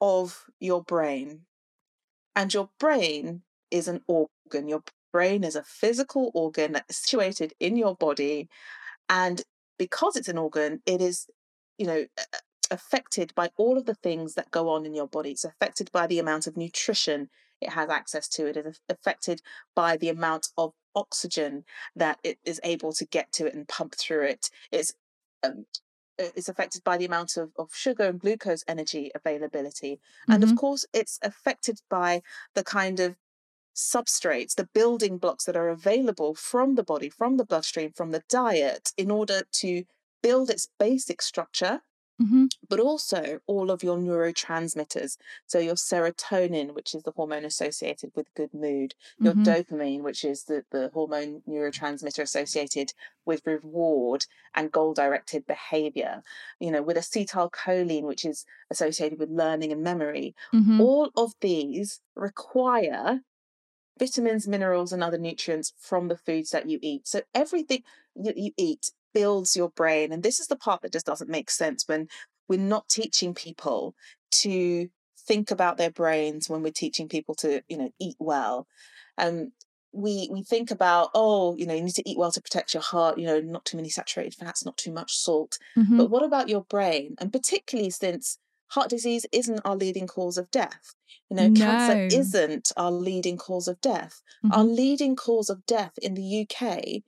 [0.00, 1.42] of your brain,
[2.36, 4.68] and your brain is an organ.
[4.68, 4.82] Your
[5.12, 8.48] brain is a physical organ that is situated in your body.
[9.08, 9.42] And
[9.78, 11.28] because it's an organ, it is
[11.78, 12.06] you know,
[12.70, 15.30] affected by all of the things that go on in your body.
[15.30, 17.30] It's affected by the amount of nutrition
[17.60, 18.46] it has access to.
[18.46, 19.40] It is affected
[19.74, 21.64] by the amount of oxygen
[21.96, 24.50] that it is able to get to it and pump through it.
[24.70, 24.92] It's
[25.42, 25.64] um,
[26.18, 29.96] it's affected by the amount of, of sugar and glucose energy availability.
[29.96, 30.32] Mm-hmm.
[30.32, 30.58] And of mm-hmm.
[30.58, 32.22] course, it's affected by
[32.54, 33.16] the kind of
[33.74, 38.24] substrates, the building blocks that are available from the body, from the bloodstream, from the
[38.28, 39.84] diet, in order to
[40.22, 41.82] build its basic structure,
[42.20, 42.46] mm-hmm.
[42.68, 45.16] but also all of your neurotransmitters.
[45.46, 49.42] So, your serotonin, which is the hormone associated with good mood, your mm-hmm.
[49.42, 52.92] dopamine, which is the, the hormone neurotransmitter associated
[53.24, 56.22] with reward and goal directed behavior,
[56.58, 60.34] you know, with acetylcholine, which is associated with learning and memory.
[60.54, 60.80] Mm-hmm.
[60.80, 63.20] All of these require
[63.98, 67.06] vitamins, minerals, and other nutrients from the foods that you eat.
[67.06, 67.82] So everything
[68.14, 70.12] you, you eat builds your brain.
[70.12, 72.08] And this is the part that just doesn't make sense when
[72.48, 73.94] we're not teaching people
[74.30, 74.88] to
[75.26, 78.66] think about their brains when we're teaching people to, you know, eat well.
[79.18, 79.52] Um,
[79.92, 82.82] we we think about oh you know you need to eat well to protect your
[82.82, 85.96] heart you know not too many saturated fats not too much salt mm-hmm.
[85.96, 90.50] but what about your brain and particularly since heart disease isn't our leading cause of
[90.50, 90.94] death
[91.30, 91.58] you know no.
[91.58, 94.54] cancer isn't our leading cause of death mm-hmm.
[94.54, 97.02] our leading cause of death in the UK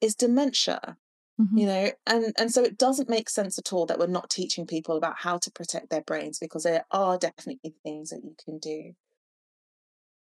[0.00, 0.96] is dementia
[1.40, 1.56] Mm-hmm.
[1.56, 4.66] you know and and so it doesn't make sense at all that we're not teaching
[4.66, 8.58] people about how to protect their brains because there are definitely things that you can
[8.58, 8.94] do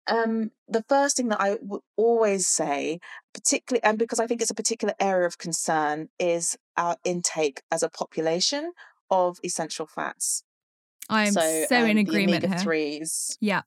[0.07, 2.99] um, the first thing that I would always say,
[3.33, 7.81] particularly, and because I think it's a particular area of concern, is our intake as
[7.81, 8.73] a population
[9.09, 10.43] of essential fats.
[11.09, 13.37] I'm so, so um, in agreement omega threes.
[13.39, 13.61] Yeah.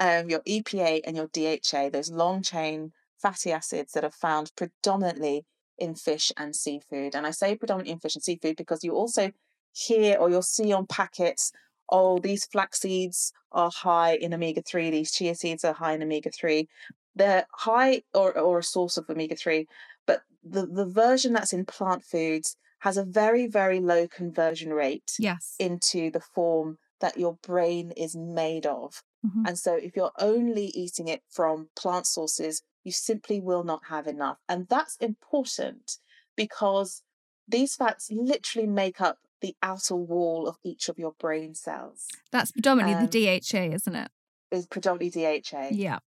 [0.00, 5.44] Um, your EPA and your DHA, those long chain fatty acids that are found predominantly
[5.78, 7.14] in fish and seafood.
[7.14, 9.32] And I say predominantly in fish and seafood because you also
[9.72, 11.52] hear or you'll see on packets,
[11.88, 16.02] oh, these flax seeds are high in omega 3, these chia seeds are high in
[16.02, 16.68] omega 3.
[17.14, 19.66] They're high or, or a source of omega 3,
[20.06, 25.12] but the, the version that's in plant foods has a very, very low conversion rate
[25.18, 25.54] yes.
[25.58, 29.02] into the form that your brain is made of.
[29.24, 29.46] Mm-hmm.
[29.46, 34.06] And so if you're only eating it from plant sources, you simply will not have
[34.06, 34.38] enough.
[34.48, 35.98] And that's important
[36.36, 37.02] because
[37.46, 42.06] these fats literally make up the outer wall of each of your brain cells.
[42.30, 44.10] That's predominantly um, the DHA, isn't it?
[44.50, 45.68] Is predominantly DHA.
[45.72, 45.98] Yeah.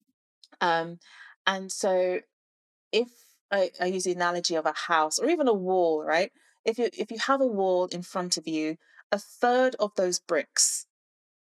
[0.62, 1.00] Um,
[1.46, 2.22] and so
[2.92, 3.10] if
[3.52, 6.32] I, I use the analogy of a house or even a wall, right?
[6.64, 8.78] If you if you have a wall in front of you,
[9.12, 10.85] a third of those bricks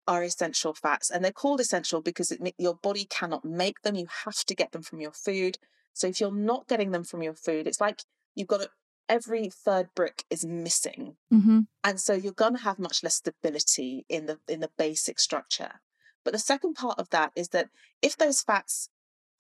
[0.07, 4.07] are essential fats and they're called essential because it, your body cannot make them you
[4.25, 5.59] have to get them from your food.
[5.92, 8.03] So if you're not getting them from your food it's like
[8.35, 8.69] you've got a,
[9.09, 11.16] every third brick is missing.
[11.33, 11.61] Mm-hmm.
[11.85, 15.81] and so you're going to have much less stability in the in the basic structure.
[16.25, 17.69] But the second part of that is that
[18.03, 18.88] if those fats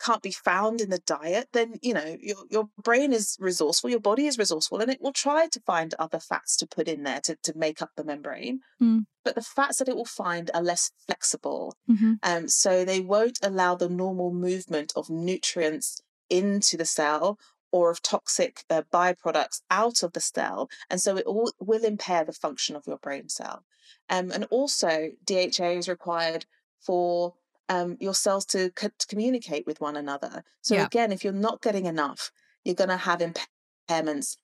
[0.00, 4.00] can't be found in the diet, then you know your your brain is resourceful, your
[4.00, 7.20] body is resourceful, and it will try to find other fats to put in there
[7.20, 8.60] to, to make up the membrane.
[8.80, 9.06] Mm.
[9.24, 12.14] But the fats that it will find are less flexible, mm-hmm.
[12.22, 17.38] um, so they won't allow the normal movement of nutrients into the cell
[17.72, 22.24] or of toxic uh, byproducts out of the cell, and so it will, will impair
[22.24, 23.64] the function of your brain cell.
[24.08, 26.46] Um, and also, DHA is required
[26.80, 27.34] for
[27.68, 30.44] um, your cells to, co- to communicate with one another.
[30.62, 30.86] So yeah.
[30.86, 32.30] again, if you're not getting enough,
[32.64, 34.36] you're going to have impairments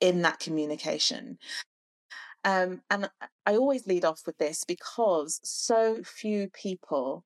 [0.00, 1.38] in that communication.
[2.44, 3.08] Um, and
[3.46, 7.24] I always lead off with this because so few people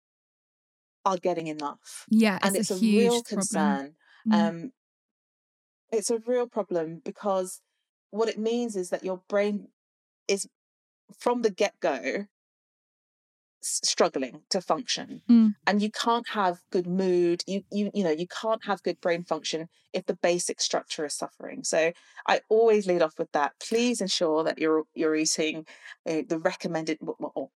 [1.04, 2.06] are getting enough.
[2.09, 3.94] Yeah, and it's, it's a, a, huge real concern.
[4.28, 4.34] Mm.
[4.34, 4.72] Um,
[5.90, 7.61] it's a real problem because
[8.11, 9.68] what it means is that your brain
[10.28, 10.48] is
[11.18, 12.26] from the get go
[13.61, 15.22] struggling to function.
[15.28, 15.54] Mm.
[15.66, 19.24] and you can't have good mood you you you know you can't have good brain
[19.24, 21.64] function if the basic structure is suffering.
[21.64, 21.92] So
[22.26, 23.52] i always lead off with that.
[23.61, 25.66] Please ensure that you're you're eating
[26.09, 26.98] uh, the recommended
[27.34, 27.50] or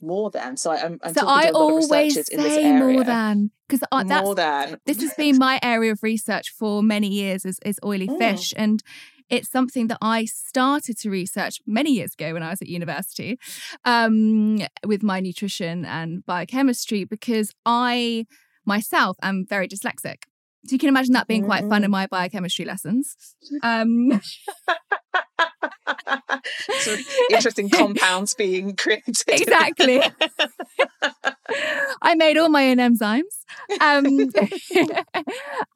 [0.00, 2.28] more than so I, i'm, I'm so talking I to a lot of always researchers
[2.28, 2.84] in this say area.
[2.94, 4.78] more than because that's more than.
[4.86, 8.18] this has been my area of research for many years is, is oily Mm.
[8.18, 8.82] fish and
[9.30, 13.38] it's something that i started to research many years ago when i was at university
[13.84, 18.26] um, with my nutrition and biochemistry because i
[18.64, 20.24] myself am very dyslexic
[20.66, 23.16] so you can imagine that being quite fun in my biochemistry lessons
[23.62, 24.20] um,
[26.80, 26.96] so
[27.30, 30.02] interesting compounds being created Exactly.
[32.02, 33.22] I made all my own enzymes.
[33.80, 34.30] Um,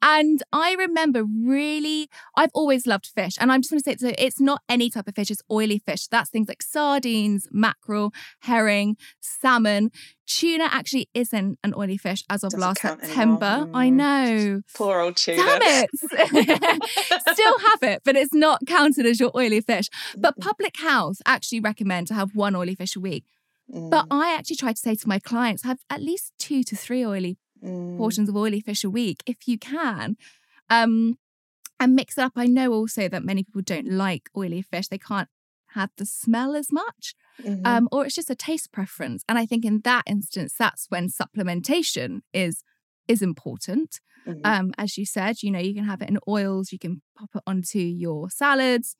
[0.03, 3.35] and I remember really, I've always loved fish.
[3.39, 5.79] And I'm just going to say, so it's not any type of fish, it's oily
[5.79, 6.07] fish.
[6.07, 9.91] That's things like sardines, mackerel, herring, salmon.
[10.27, 13.13] Tuna actually isn't an oily fish as of Doesn't last count anymore.
[13.39, 13.69] September.
[13.73, 13.93] I Mm.
[13.93, 14.61] know.
[14.75, 15.89] poor old tuna Damn it.
[17.33, 19.87] Still have it, but it's not counted as your oily fish.
[20.17, 23.23] But public health actually recommend to have one oily fish a week.
[23.69, 26.75] But Mm, I actually try to say to my clients, have at least two to
[26.75, 30.17] three oily mm, portions of oily fish a week if you can.
[30.69, 31.17] Um,
[31.79, 32.33] and mix it up.
[32.35, 34.87] I know also that many people don't like oily fish.
[34.87, 35.27] They can't
[35.71, 37.15] have the smell as much.
[37.41, 37.65] mhm.
[37.65, 39.23] Um, or it's just a taste preference.
[39.27, 42.63] And I think in that instance, that's when supplementation is
[43.07, 43.99] is important.
[44.25, 44.41] Mhm.
[44.45, 47.31] Um, as you said, you know, you can have it in oils, you can pop
[47.35, 48.95] it onto your salads,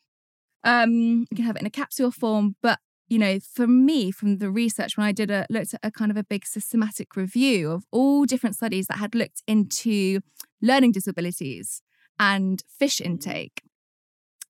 [0.63, 2.55] um, you can have it in a capsule form.
[2.61, 2.79] But
[3.13, 6.09] you know, for me, from the research, when I did a looked at a kind
[6.09, 10.21] of a big systematic review of all different studies that had looked into
[10.63, 11.83] learning disabilities
[12.19, 13.61] and fish intake,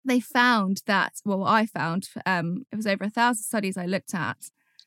[0.05, 4.13] they found that well, I found um, it was over a thousand studies I looked
[4.15, 4.37] at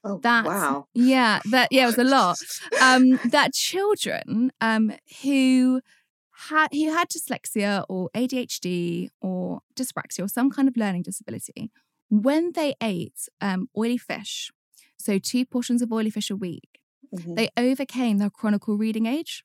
[0.04, 0.86] oh that wow.
[0.94, 2.38] yeah that yeah it was a lot.
[2.80, 5.82] Um that children um who
[6.48, 11.70] had who had dyslexia or ADHD or dyspraxia or some kind of learning disability
[12.10, 14.50] when they ate um oily fish
[14.96, 16.80] so two portions of oily fish a week
[17.12, 17.34] Mhm.
[17.36, 19.44] they overcame their chronicle reading age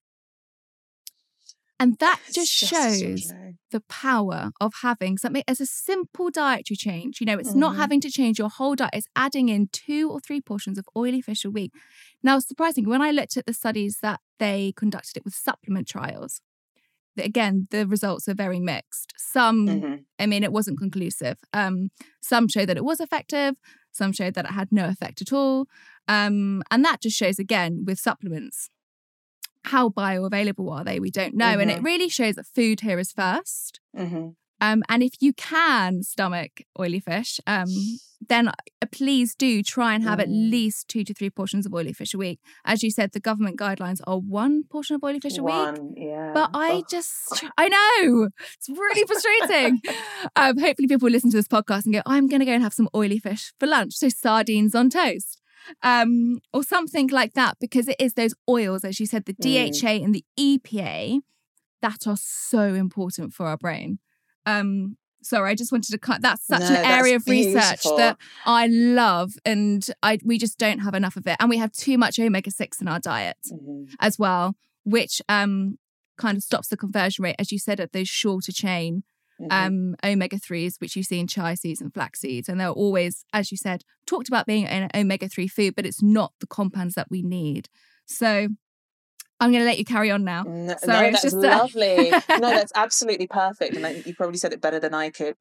[1.80, 3.34] and that It's just shows
[3.72, 7.22] the power of having something as a simple dietary change.
[7.22, 7.78] You know, it's not Mhm.
[7.78, 11.22] having to change your whole diet, it's adding in two or three portions of oily
[11.22, 11.72] fish a week.
[12.22, 16.41] Now, surprisingly, when I looked at the studies that they conducted it with supplement trials,
[17.18, 19.14] again, the results are very mixed.
[19.18, 20.05] Some, Mhm.
[20.20, 21.38] I mean, it wasn't conclusive.
[21.53, 21.89] Um,
[22.22, 23.55] some showed that it was effective,
[23.91, 25.68] some showed that it had no effect at all.
[26.07, 28.70] Um, and that just shows again with supplements
[29.66, 30.99] how bioavailable are they?
[30.99, 31.59] We don't know.
[31.59, 31.86] And it Mhm.
[31.86, 33.80] really shows that food here is first.
[33.95, 34.36] Mhm.
[34.62, 37.68] Um, and if you can stomach oily fish, um,
[38.30, 38.53] then uh,
[38.91, 40.51] please do try and have at Mm.
[40.51, 42.39] least two to three portions of oily fish a week.
[42.64, 45.80] As you said, the government guidelines are one portion of oily fish a week.
[45.97, 46.32] Yeah.
[46.34, 49.82] But I just, I know it's really frustrating.
[50.36, 52.62] um, hopefully, people will listen to this podcast and go, I'm going to go and
[52.64, 53.93] have some oily fish for lunch.
[53.95, 55.41] So, sardines on toast
[55.82, 59.72] um, or something like that, because it is those oils, as you said, the Mm.
[59.82, 61.22] DHA and the EPA
[61.82, 63.97] that are so important for our brain.
[64.46, 66.22] Um, sorry, I just wanted to cut.
[66.22, 70.80] That's such No, an area of research that I love, and I we just don't
[70.80, 73.94] have enough of it, and we have too much omega six in our diet Mhm.
[74.00, 75.78] as well, which um
[76.18, 79.04] kind of stops the conversion rate, as you said, of those shorter chain
[79.39, 79.52] Mhm.
[79.52, 83.26] um omega threes, which you see in chia seeds and flax seeds, and they're always,
[83.34, 86.96] as you said, talked about being an omega three food, but it's not the compounds
[86.96, 87.70] that we need.
[88.06, 88.50] So
[89.42, 90.44] I'm going to let you carry on now.
[90.44, 92.12] No, Sorry, no, that's just, uh, lovely.
[92.12, 95.36] no, that's absolutely perfect, and I, you probably said it better than I could.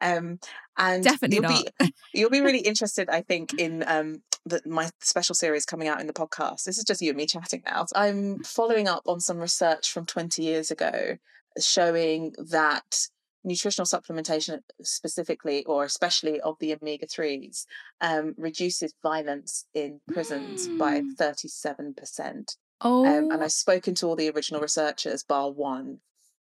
[0.00, 0.38] Um,
[0.78, 1.68] and Definitely you'll not.
[1.80, 6.00] Be, you'll be really interested, I think, in um the, my special series coming out
[6.00, 6.64] in the podcast.
[6.64, 7.84] This is just you and me chatting now.
[7.94, 11.18] I'm following up on some research from 20 years ago,
[11.60, 13.08] showing that
[13.44, 17.64] nutritional supplementation specifically or especially of the omega 3s
[18.00, 21.16] um, reduces violence in prisons by Mm.
[21.16, 26.00] 37% Oh, um, and I've spoken to all the original researchers, bar one,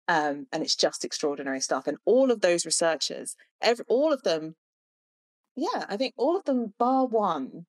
[0.07, 1.87] um, and it's just extraordinary stuff.
[1.87, 4.55] And all of those researchers, every, all of them,
[5.55, 7.65] yeah, I think all of them, bar one,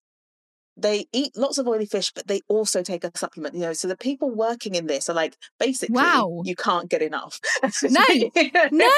[0.78, 3.72] they eat lots of oily fish, but they also take a supplement, you know.
[3.72, 6.42] So the people working in this are like, basically, wow.
[6.44, 7.40] you can't get enough.
[7.62, 8.92] no, no,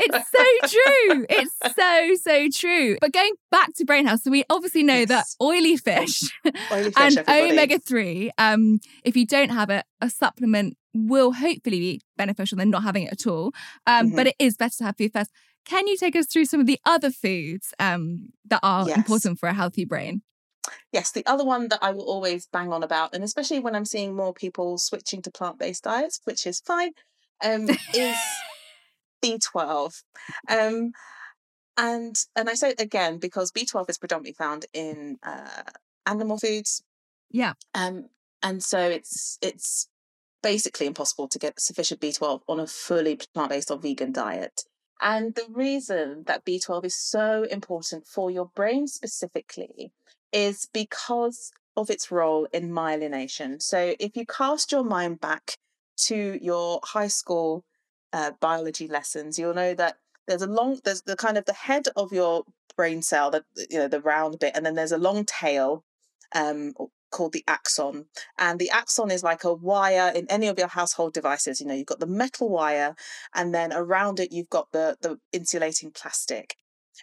[0.00, 1.26] it's so true.
[1.28, 2.96] It's so, so true.
[3.00, 5.08] But going back to brain health, so we obviously know yes.
[5.08, 6.22] that oily fish,
[6.72, 11.78] oily fish and omega 3, um, if you don't have it, a supplement will hopefully
[11.78, 13.52] be beneficial than not having it at all.
[13.86, 14.16] Um, mm-hmm.
[14.16, 15.30] But it is better to have food first.
[15.66, 18.96] Can you take us through some of the other foods um, that are yes.
[18.96, 20.22] important for a healthy brain?
[20.92, 23.84] Yes, the other one that I will always bang on about, and especially when I'm
[23.84, 26.92] seeing more people switching to plant based diets, which is fine,
[27.44, 28.16] um, is
[29.24, 30.02] B12.
[30.48, 30.92] Um,
[31.76, 35.62] and and I say it again because B12 is predominantly found in uh,
[36.06, 36.82] animal foods.
[37.30, 37.54] Yeah.
[37.74, 38.06] Um,
[38.42, 39.88] and so it's it's
[40.42, 44.62] basically impossible to get sufficient B12 on a fully plant based or vegan diet.
[45.00, 49.92] And the reason that B12 is so important for your brain specifically
[50.32, 53.60] is because of its role in myelination.
[53.62, 55.56] So if you cast your mind back
[56.06, 57.64] to your high school
[58.12, 61.86] uh, biology lessons, you'll know that there's a long there's the kind of the head
[61.96, 62.44] of your
[62.76, 65.84] brain cell, that you know the round bit, and then there's a long tail
[66.34, 66.72] um,
[67.10, 68.06] called the axon.
[68.38, 71.60] And the axon is like a wire in any of your household devices.
[71.60, 72.94] You know, you've got the metal wire,
[73.34, 76.56] and then around it, you've got the, the insulating plastic.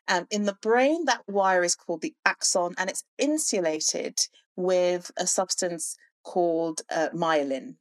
[0.07, 4.17] And in the brain, that wire is called the axon, and it's insulated
[4.55, 7.75] with a substance called uh, myelin.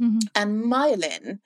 [0.00, 0.18] Mm-hmm.
[0.34, 1.40] And myelin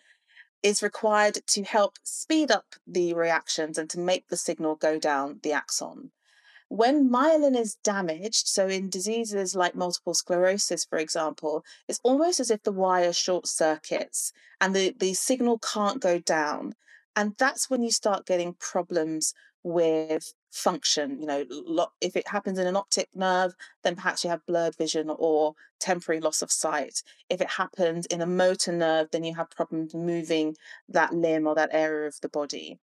[0.62, 5.41] is required to help speed up the reactions and to make the signal go down
[5.43, 6.11] the axon.
[6.69, 12.51] When myelin is damaged, so in diseases like multiple sclerosis, for example, it's almost as
[12.51, 16.75] if the wire short circuits and the, the signal can't go down.
[17.14, 19.33] And that's when you start getting problems
[19.67, 21.21] with function.
[21.21, 23.53] You know, if it happens in an optic nerve,
[23.83, 27.03] then perhaps you have blurred vision or temporary loss of sight.
[27.29, 30.57] If it happens in a motor nerve, then you have problems moving
[30.89, 32.79] that limb or that area of the body.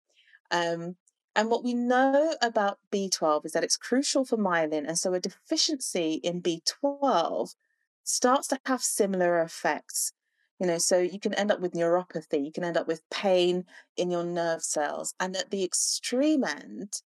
[0.51, 0.97] Um,
[1.37, 4.89] and what we know about B12 is that it's crucial for myelin.
[4.89, 7.55] And so a deficiency in B12
[8.05, 10.13] starts to have similar effects.
[10.61, 13.65] You know, so you can end up with neuropathy, you can end up with pain
[13.97, 15.15] in your nerve cells.
[15.19, 17.01] And at the extreme end,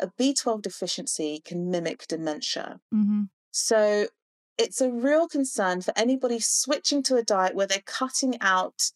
[0.00, 2.80] a B12 deficiency can mimic dementia.
[2.94, 3.24] Mm-hmm.
[3.50, 4.06] So
[4.58, 8.90] it's a real concern for anybody switching to a diet where they're cutting out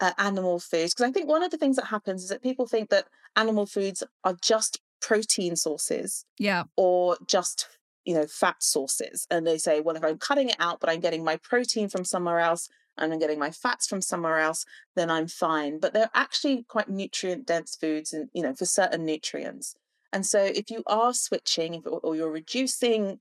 [0.00, 0.94] uh, animal foods.
[0.94, 3.66] Because I think one of the things that happens is that people think that animal
[3.66, 6.24] foods are just protein sources.
[6.38, 6.64] Yeah.
[6.76, 7.68] Or just,
[8.04, 9.26] you know, fat sources.
[9.30, 12.04] And they say, well, if I'm cutting it out, but I'm getting my protein from
[12.04, 12.68] somewhere else
[12.98, 15.78] and I'm getting my fats from somewhere else, then I'm fine.
[15.78, 19.74] But they're actually quite nutrient dense foods and, you know, for certain nutrients.
[20.12, 23.20] And so if you are switching or you're reducing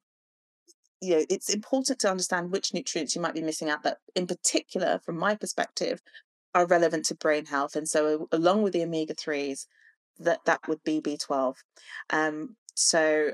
[1.01, 4.25] you know it's important to understand which nutrients you might be missing out that in
[4.25, 6.01] particular from my perspective
[6.55, 9.67] are relevant to brain health and so along with the omega 3s
[10.19, 11.55] that that would be b12
[12.09, 13.31] um so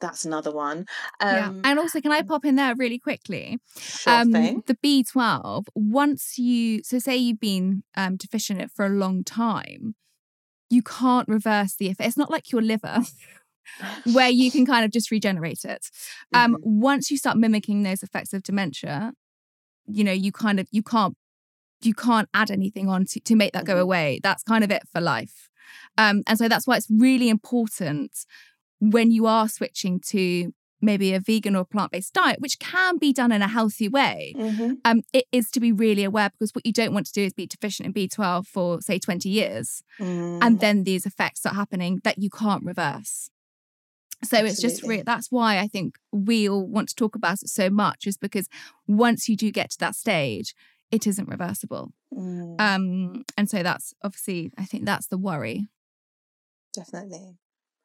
[0.00, 0.86] that's another one
[1.20, 1.52] um, yeah.
[1.64, 4.62] and also can i pop in there really quickly sure um thing.
[4.66, 9.24] the b12 once you so say you've been um, deficient in it for a long
[9.24, 9.94] time
[10.70, 13.00] you can't reverse the effect it's not like your liver
[14.12, 15.86] where you can kind of just regenerate it
[16.32, 16.80] um mm-hmm.
[16.80, 19.12] once you start mimicking those effects of dementia
[19.86, 21.16] you know you kind of you can't
[21.84, 23.82] you can't add anything on to, to make that go mm-hmm.
[23.82, 24.20] away.
[24.22, 25.48] That's kind of it for life.
[25.96, 28.12] Um, and so that's why it's really important
[28.80, 30.52] when you are switching to
[30.84, 34.34] maybe a vegan or plant based diet, which can be done in a healthy way,
[34.36, 34.74] mm-hmm.
[34.84, 37.32] um, it is to be really aware because what you don't want to do is
[37.32, 39.82] be deficient in B12 for, say, 20 years.
[39.98, 40.38] Mm.
[40.42, 43.30] And then these effects start happening that you can't reverse.
[44.22, 44.50] So Absolutely.
[44.50, 47.68] it's just re- that's why I think we all want to talk about it so
[47.68, 48.48] much, is because
[48.86, 50.54] once you do get to that stage,
[50.90, 51.92] it isn't reversible.
[52.12, 52.60] Mm.
[52.60, 55.68] Um, and so that's obviously, I think that's the worry.
[56.72, 57.36] Definitely.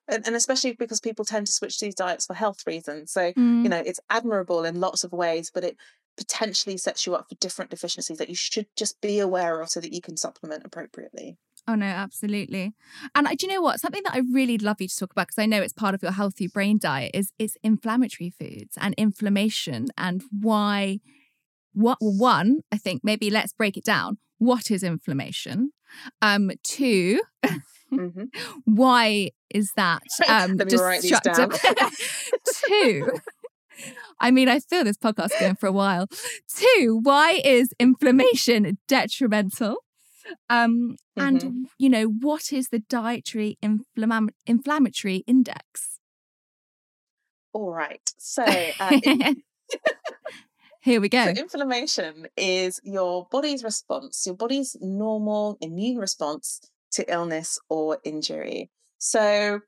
[0.10, 3.12] And, and especially because people tend to switch these diets for health reasons.
[3.12, 3.64] So, mm.
[3.64, 5.78] you know, it's admirable in lots of ways, but it
[6.18, 9.80] potentially sets you up for different deficiencies that you should just be aware of so
[9.80, 11.38] that you can supplement appropriately.
[11.68, 12.74] Oh no, absolutely.
[13.16, 13.80] And do you know what?
[13.80, 16.01] Something that I really love you to talk about because I know it's part of
[16.01, 20.99] your healthy brain diet is it's inflammatory foods and inflammation and why
[21.74, 24.18] what one, I think maybe let's break it down.
[24.39, 25.72] What is inflammation?
[26.22, 27.22] Um, 2
[27.91, 28.23] mm-hmm.
[28.65, 31.59] why is that um, destructive?
[32.67, 33.09] two,
[34.19, 36.07] I mean, I feel this podcast going for a while.
[36.53, 39.77] Two, why is inflammation detrimental?
[40.49, 41.21] Um, mm-hmm.
[41.21, 45.99] And, you know, what is the dietary inflamm- inflammatory index?
[47.53, 48.11] All right.
[48.17, 48.99] So, uh,
[50.81, 51.25] here we go.
[51.25, 56.61] So inflammation is your body's response, your body's normal immune response
[56.91, 58.69] to illness or injury.
[58.97, 59.61] So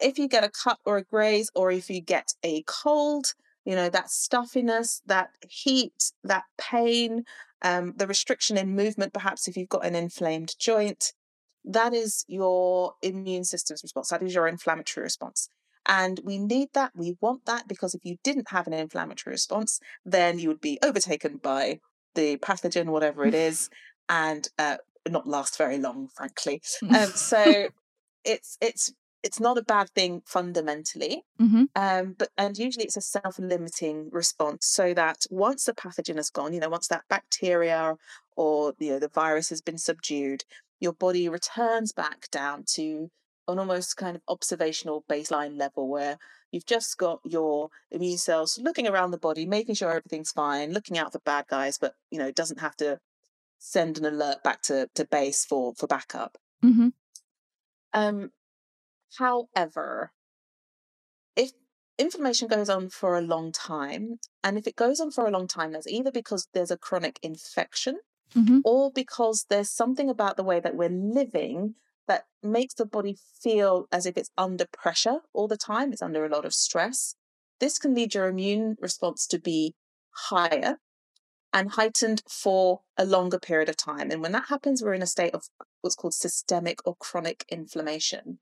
[0.00, 3.74] if you get a cut or a graze, or if you get a cold, you
[3.74, 7.24] know, that stuffiness, that heat, that pain,
[7.62, 11.12] um, the restriction in movement, perhaps if you've got an inflamed joint,
[11.64, 14.08] that is your immune system's response.
[14.08, 15.48] That is your inflammatory response.
[15.86, 16.92] And we need that.
[16.94, 20.78] We want that because if you didn't have an inflammatory response, then you would be
[20.82, 21.80] overtaken by
[22.14, 23.70] the pathogen, whatever it is,
[24.08, 24.76] and uh,
[25.08, 26.62] not last very long, frankly.
[26.82, 27.68] Um, so
[28.24, 28.92] it's it's
[29.22, 31.64] it's not a bad thing fundamentally, mm-hmm.
[31.74, 34.66] um, but and usually it's a self-limiting response.
[34.66, 37.96] So that once the pathogen has gone, you know, once that bacteria
[38.36, 40.44] or you know the virus has been subdued,
[40.80, 43.10] your body returns back down to
[43.48, 46.18] an almost kind of observational baseline level where
[46.52, 50.98] you've just got your immune cells looking around the body, making sure everything's fine, looking
[50.98, 52.98] out for bad guys, but you know, it doesn't have to
[53.58, 56.38] send an alert back to, to base for for backup.
[56.64, 56.88] Mm-hmm.
[57.92, 58.30] Um,
[59.18, 60.12] however,
[61.36, 61.52] if
[61.98, 65.46] inflammation goes on for a long time, and if it goes on for a long
[65.46, 67.98] time, that's either because there's a chronic infection
[68.34, 68.60] mm-hmm.
[68.64, 71.74] or because there's something about the way that we're living
[72.06, 76.24] that makes the body feel as if it's under pressure all the time, it's under
[76.24, 77.14] a lot of stress.
[77.60, 79.74] This can lead your immune response to be
[80.28, 80.78] higher
[81.52, 84.10] and heightened for a longer period of time.
[84.10, 85.44] And when that happens, we're in a state of
[85.80, 88.38] what's called systemic or chronic inflammation.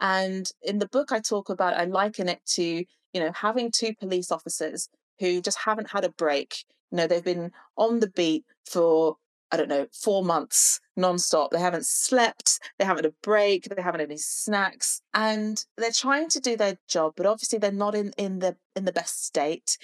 [0.00, 3.94] And in the book, I talk about, I liken it to, you know, having two
[3.98, 4.88] police officers
[5.18, 6.64] who just haven't had a break.
[6.90, 9.16] You know, they've been on the beat for
[9.52, 11.50] I don't know, four months nonstop.
[11.50, 15.92] They haven't slept, they haven't had a break, they haven't had any snacks, and they're
[15.92, 19.24] trying to do their job, but obviously they're not in, in the in the best
[19.24, 19.78] state.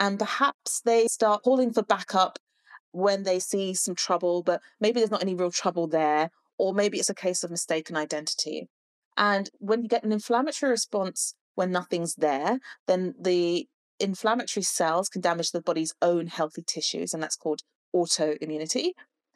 [0.00, 2.38] And perhaps they start calling for backup
[2.92, 6.98] when they see some trouble, but maybe there's not any real trouble there, or maybe
[6.98, 8.68] it's a case of mistaken identity.
[9.16, 13.68] And when you get an inflammatory response when nothing's there, then the
[14.00, 17.62] inflammatory cells can damage the body's own healthy tissues, and that's called
[17.94, 18.90] autoimmunity.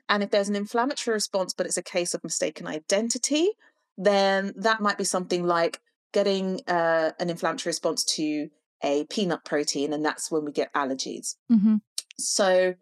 [0.08, 3.50] And if there's an inflammatory response, but it's a case of mistaken identity,
[3.96, 5.80] then that might be something like
[6.12, 8.48] getting uh, an inflammatory response to
[8.82, 11.36] a peanut protein, and that's when we get allergies.
[11.50, 11.76] Mm-hmm.
[12.18, 12.74] So,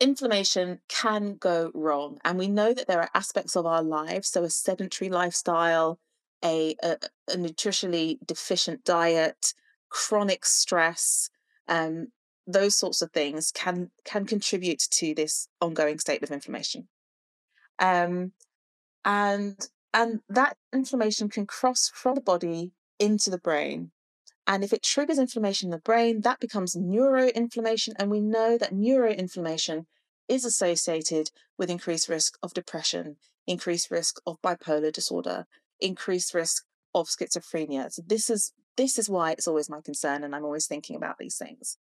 [0.00, 2.18] inflammation can go wrong.
[2.24, 5.98] And we know that there are aspects of our lives, so a sedentary lifestyle,
[6.44, 6.96] a, a,
[7.28, 9.54] a nutritionally deficient diet,
[9.88, 11.30] chronic stress,
[11.68, 12.08] um,
[12.46, 16.88] those sorts of things can can contribute to this ongoing state of inflammation
[17.78, 18.32] um,
[19.04, 23.90] and and that inflammation can cross from the body into the brain
[24.46, 28.74] and if it triggers inflammation in the brain that becomes neuroinflammation and we know that
[28.74, 29.86] neuroinflammation
[30.28, 33.16] is associated with increased risk of depression
[33.46, 35.46] increased risk of bipolar disorder
[35.80, 36.64] increased risk
[36.94, 37.92] of schizophrenia.
[37.92, 41.18] So this is this is why it's always my concern and i'm always thinking about
[41.18, 41.76] these things.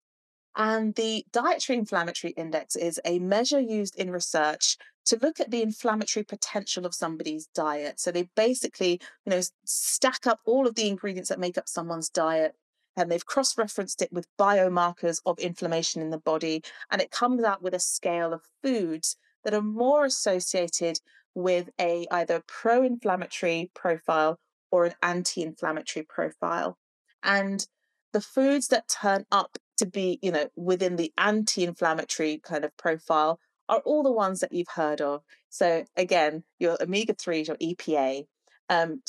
[0.55, 4.77] And the dietary inflammatory index is a measure used in research
[5.07, 7.99] to look at the inflammatory potential of somebody's diet.
[8.01, 12.09] So they basically, you know, stack up all of the ingredients that make up someone's
[12.09, 12.55] diet
[12.97, 16.63] and they've cross referenced it with biomarkers of inflammation in the body.
[16.91, 21.01] And it comes out with a scale of foods that are more associated
[21.35, 24.39] with a either pro inflammatory profile
[24.71, 26.79] or an anti inflammatory profile.
[27.23, 27.67] And
[28.13, 33.39] the foods that turn up to be, you know, within the anti-inflammatory kind of profile
[33.73, 35.23] are all the ones that you've heard of.
[35.49, 38.27] So again, your omega 3s, your EPA,
[38.69, 39.03] um,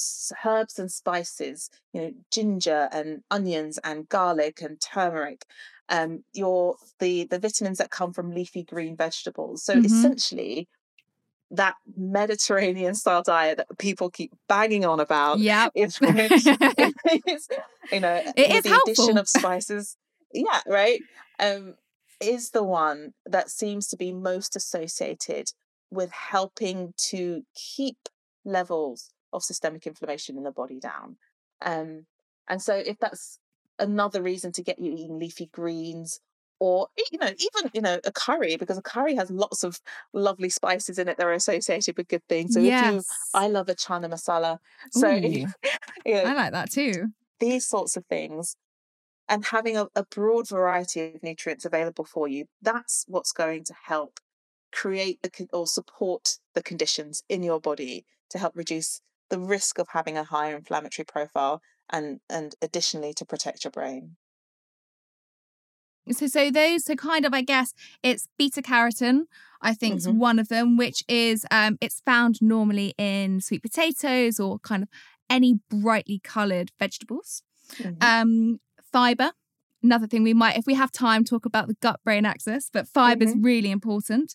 [0.45, 5.45] herbs and spices, you know, ginger and onions and garlic and turmeric,
[5.89, 9.63] um, your the the vitamins that come from leafy green vegetables.
[9.63, 9.85] So mm-hmm.
[9.85, 10.67] essentially,
[11.51, 15.39] that Mediterranean style diet that people keep banging on about.
[15.39, 17.47] Yeah, it's, it's,
[17.91, 18.91] you know, it is the helpful.
[18.91, 19.97] addition of spices
[20.33, 20.99] yeah, right,
[21.39, 21.75] um,
[22.19, 25.49] is the one that seems to be most associated
[25.91, 27.97] with helping to keep
[28.45, 31.17] levels of systemic inflammation in the body down.
[31.61, 32.05] Um,
[32.47, 33.39] and so, if that's
[33.79, 36.19] another reason to get you eating leafy greens,
[36.59, 39.79] or you know, even you know, a curry, because a curry has lots of
[40.13, 42.53] lovely spices in it that are associated with good things.
[42.53, 42.87] So yes.
[42.87, 43.01] if you,
[43.33, 44.59] I love a chana masala.
[44.91, 45.47] So you
[46.05, 47.07] know, I like that too.
[47.39, 48.55] These sorts of things
[49.33, 53.73] and having a, a broad variety of nutrients available for you, that's what's going to
[53.85, 54.19] help
[54.71, 59.87] create the, or support the conditions in your body to help reduce the risk of
[59.89, 64.17] having a higher inflammatory profile and and additionally to protect your brain.
[66.11, 67.73] So, so those, so kind of, I guess
[68.03, 69.21] it's beta carotene.
[69.63, 70.19] I think mm-hmm.
[70.19, 74.89] one of them, which is um, it's found normally in sweet potatoes or kind of
[75.27, 77.41] any brightly coloured vegetables.
[77.77, 78.03] Mm-hmm.
[78.03, 78.59] Um,
[78.93, 79.31] fiber,
[79.83, 82.87] another thing we might, if we have time, talk about the gut brain axis, but
[82.87, 83.37] fiber mm-hmm.
[83.39, 84.33] is really important.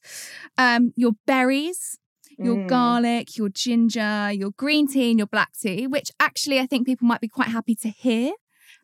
[0.59, 1.99] Um, your berries,
[2.39, 2.69] your mm.
[2.69, 7.07] garlic, your ginger, your green tea, and your black tea, which actually I think people
[7.07, 8.33] might be quite happy to hear.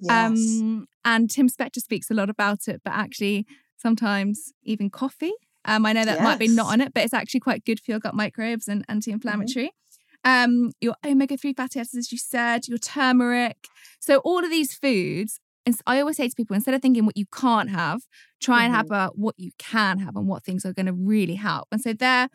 [0.00, 0.10] Yes.
[0.10, 3.46] Um, and Tim Spector speaks a lot about it, but actually
[3.76, 5.32] sometimes even coffee.
[5.66, 6.24] Um, I know that yes.
[6.24, 8.84] might be not on it, but it's actually quite good for your gut microbes and
[8.88, 9.66] anti-inflammatory.
[9.66, 9.70] Mm-hmm.
[10.26, 13.68] Um, your omega-3 fatty acids, as you said, your turmeric.
[14.00, 17.16] So all of these foods, and I always say to people, instead of thinking what
[17.16, 18.02] you can't have,
[18.40, 18.64] try mm-hmm.
[18.66, 19.08] and have mm-hmm.
[19.08, 21.68] a, what you can have and what things are going to really help.
[21.72, 22.28] And so there are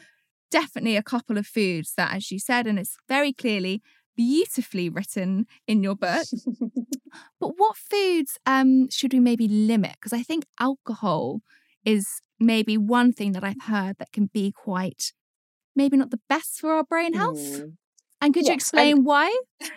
[0.51, 3.81] definitely a couple of foods that, as you said, and it's very clearly
[4.15, 6.25] beautifully written in your book.
[7.39, 9.93] but what foods um, should we maybe limit?
[9.93, 11.39] Because I think alcohol
[11.85, 15.13] is maybe one thing that I've heard that can be quite
[15.75, 17.37] maybe not the best for our brain health.
[17.37, 17.73] Mm.
[18.21, 19.37] And could yes, you explain and, why?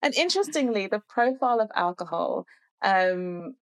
[0.00, 2.46] And interestingly, the profile of alcohol,
[2.82, 3.54] um,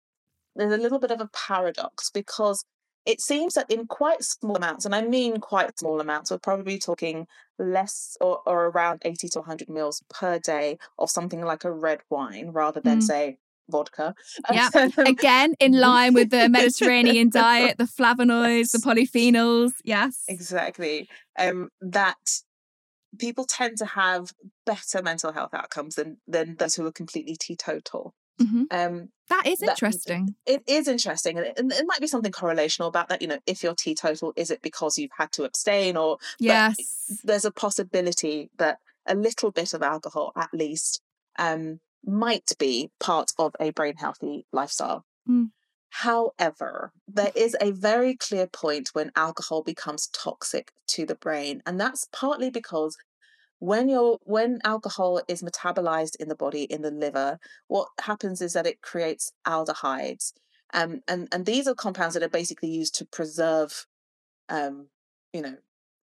[0.56, 2.64] there's a little bit of a paradox because
[3.06, 6.78] it seems that in quite small amounts, and I mean quite small amounts, we're probably
[6.78, 7.26] talking
[7.58, 12.00] less or, or around 80 to 100 mils per day of something like a red
[12.08, 13.02] wine rather than, mm.
[13.02, 13.38] say,
[13.68, 14.14] vodka.
[14.52, 14.68] Yeah.
[14.98, 19.72] Again, in line with the Mediterranean diet, the flavonoids, the polyphenols.
[19.84, 20.24] Yes.
[20.28, 21.08] Exactly.
[21.38, 22.40] Um, that
[23.18, 24.32] people tend to have
[24.66, 28.14] better mental health outcomes than than those who are completely teetotal.
[28.40, 28.64] Mm-hmm.
[28.70, 30.34] Um, that is interesting.
[30.46, 33.22] That, it is interesting, and it, and it, might be something correlational about that.
[33.22, 36.76] You know, if you're teetotal, is it because you've had to abstain, or yes,
[37.24, 41.00] there's a possibility that a little bit of alcohol, at least,
[41.38, 45.04] um, might be part of a brain healthy lifestyle.
[45.28, 45.50] Mm.
[45.90, 51.80] However, there is a very clear point when alcohol becomes toxic to the brain, and
[51.80, 52.96] that's partly because
[53.64, 58.52] when you're when alcohol is metabolized in the body in the liver what happens is
[58.52, 60.32] that it creates aldehydes
[60.74, 63.86] um, and and these are compounds that are basically used to preserve
[64.50, 64.88] um,
[65.32, 65.56] you know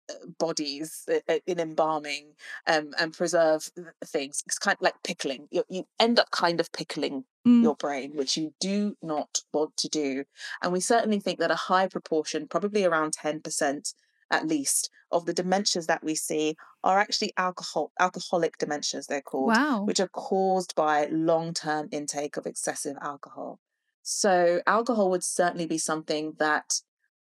[0.10, 2.34] uh, bodies uh, uh, in embalming
[2.68, 3.70] um, and preserve
[4.04, 7.64] things it's kind of like pickling you, you end up kind of pickling mm.
[7.64, 10.26] your brain which you do not want to do
[10.62, 13.94] and we certainly think that a high proportion probably around 10%
[14.32, 19.56] at least of the dementias that we see are actually alcohol alcoholic dementias they're called
[19.56, 19.84] wow.
[19.84, 23.60] which are caused by long-term intake of excessive alcohol
[24.02, 26.82] so alcohol would certainly be something that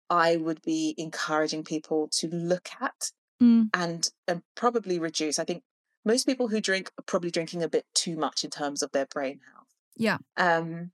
[0.09, 3.67] i would be encouraging people to look at mm.
[3.73, 5.63] and and probably reduce i think
[6.05, 9.05] most people who drink are probably drinking a bit too much in terms of their
[9.05, 10.91] brain health yeah um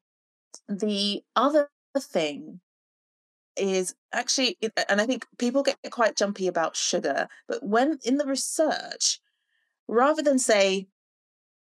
[0.68, 2.60] the other thing
[3.58, 4.58] is actually,
[4.90, 9.20] and I think people get quite jumpy about sugar, but when in the research,
[9.88, 10.88] rather than say,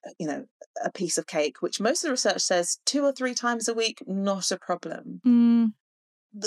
[0.05, 0.45] uh, you know,
[0.83, 3.73] a piece of cake, which most of the research says two or three times a
[3.73, 5.21] week, not a problem.
[5.25, 5.73] Mm.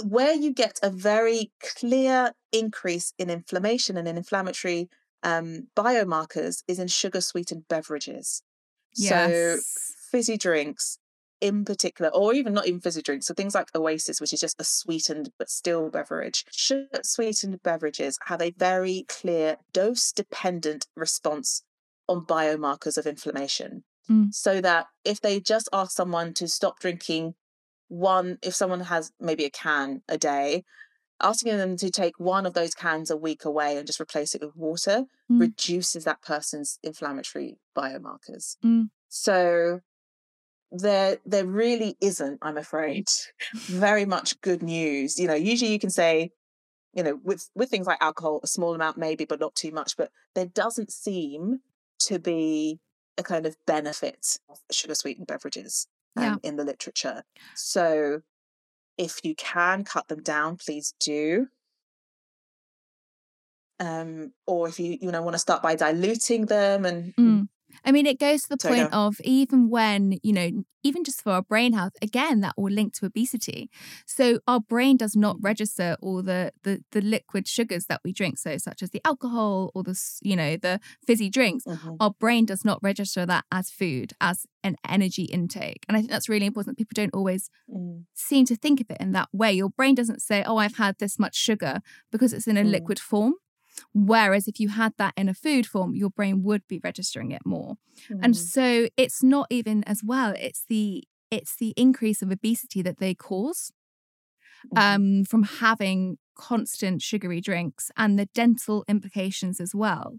[0.05, 4.91] Where you get a very clear increase in inflammation and in inflammatory
[5.23, 8.43] um, biomarkers is in sugar sweetened beverages.
[8.95, 9.31] Yes.
[9.31, 9.59] So,
[10.11, 10.99] fizzy drinks,
[11.41, 14.61] in particular, or even not even fizzy drinks, so things like Oasis, which is just
[14.61, 16.45] a sweetened but still beverage.
[16.51, 21.63] Sugar sweetened beverages have a very clear dose dependent response
[22.09, 23.85] on biomarkers of inflammation.
[24.11, 24.35] Mm.
[24.35, 27.35] So that if they just ask someone to stop drinking
[27.89, 30.65] one, if someone has maybe a can a day,
[31.21, 34.41] asking them to take one of those cans a week away and just replace it
[34.41, 35.41] with water mm.
[35.41, 38.57] reduces that person's inflammatory biomarkers.
[38.65, 38.91] Mm.
[39.09, 39.81] So
[40.71, 43.07] there there really isn't i'm afraid
[43.55, 46.31] very much good news you know usually you can say
[46.93, 49.97] you know with with things like alcohol a small amount maybe but not too much
[49.97, 51.61] but there doesn't seem
[51.99, 52.79] to be
[53.17, 56.37] a kind of benefit of sugar sweetened beverages um, yeah.
[56.43, 57.23] in the literature
[57.55, 58.21] so
[58.99, 61.47] if you can cut them down please do
[63.81, 67.49] um or if you you know want to start by diluting them and mm.
[67.85, 70.51] I mean, it goes to the point of even when, you know,
[70.83, 73.69] even just for our brain health, again, that will link to obesity.
[74.07, 75.45] So our brain does not mm.
[75.45, 79.71] register all the, the the liquid sugars that we drink, so such as the alcohol
[79.75, 81.65] or the, you know, the fizzy drinks.
[81.65, 81.97] Mm-hmm.
[82.01, 85.85] Our brain does not register that as food, as an energy intake.
[85.89, 86.79] And I think that's really important.
[86.79, 88.05] People don't always mm.
[88.15, 89.53] seem to think of it in that way.
[89.53, 91.81] Your brain doesn't say, oh, I've had this much sugar
[92.13, 92.71] because it's in a mm.
[92.71, 93.35] liquid form.
[93.93, 97.43] Whereas if you had that in a food form, your brain would be registering it
[97.45, 97.75] more.
[98.11, 98.21] Mm.
[98.23, 102.99] And so it's not even as well, it's the it's the increase of obesity that
[102.99, 103.71] they cause
[104.75, 104.79] mm.
[104.79, 110.19] um, from having constant sugary drinks and the dental implications as well.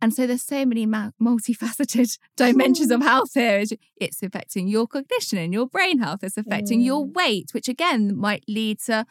[0.00, 3.64] And so there's so many ma- multifaceted dimensions of health here.
[3.96, 6.22] It's affecting your cognition and your brain health.
[6.22, 6.84] It's affecting mm.
[6.84, 9.06] your weight, which again might lead to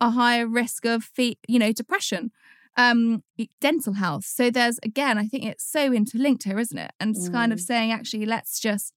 [0.00, 2.30] a higher risk of, feet, you know, depression,
[2.76, 3.22] um,
[3.60, 4.24] dental health.
[4.24, 6.92] So there's again, I think it's so interlinked here, isn't it?
[7.00, 7.32] And it's mm.
[7.32, 7.62] kind of mm.
[7.62, 8.92] saying actually, let's just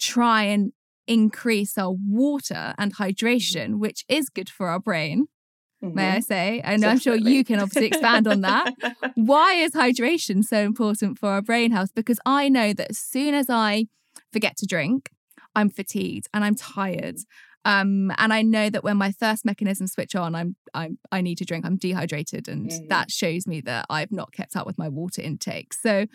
[0.00, 0.72] try and
[1.06, 2.96] increase our water and mm.
[2.96, 5.26] hydration, which is good for our brain.
[5.82, 5.96] Mm-hmm.
[5.96, 6.60] May I say?
[6.62, 8.72] And I'm sure you can obviously expand on that.
[9.16, 11.90] Why is hydration so important for our brain health?
[11.94, 13.86] Because I know that as soon as I
[14.32, 15.10] forget to drink,
[15.56, 17.16] I'm fatigued and I'm tired.
[17.64, 21.38] Um, and I know that when my thirst mechanisms switch on, I'm I'm I need
[21.38, 21.64] to drink.
[21.64, 22.88] I'm dehydrated, and mm-hmm.
[22.88, 25.72] that shows me that I've not kept up with my water intake.
[25.72, 26.06] So,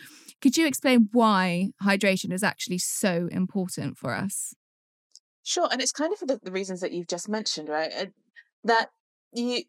[0.42, 4.54] could you explain why hydration is actually so important for us?
[5.44, 7.92] Sure, and it's kind of for the, the reasons that you've just mentioned, right?
[7.98, 8.06] Uh,
[8.66, 8.90] that
[9.32, 9.64] you,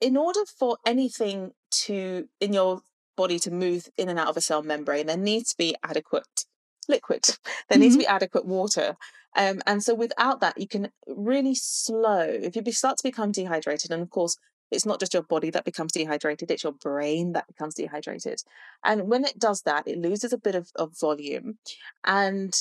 [0.00, 2.82] in order for anything to in your
[3.16, 6.44] body to move in and out of a cell membrane, there needs to be adequate
[6.88, 7.24] liquid.
[7.68, 7.80] There mm-hmm.
[7.80, 8.10] needs to mm-hmm.
[8.10, 8.96] be adequate water.
[9.36, 12.20] Um, and so without that, you can really slow.
[12.20, 14.36] If you start to become dehydrated, and of course,
[14.70, 18.42] it's not just your body that becomes dehydrated, it's your brain that becomes dehydrated.
[18.82, 21.58] And when it does that, it loses a bit of, of volume.
[22.04, 22.54] And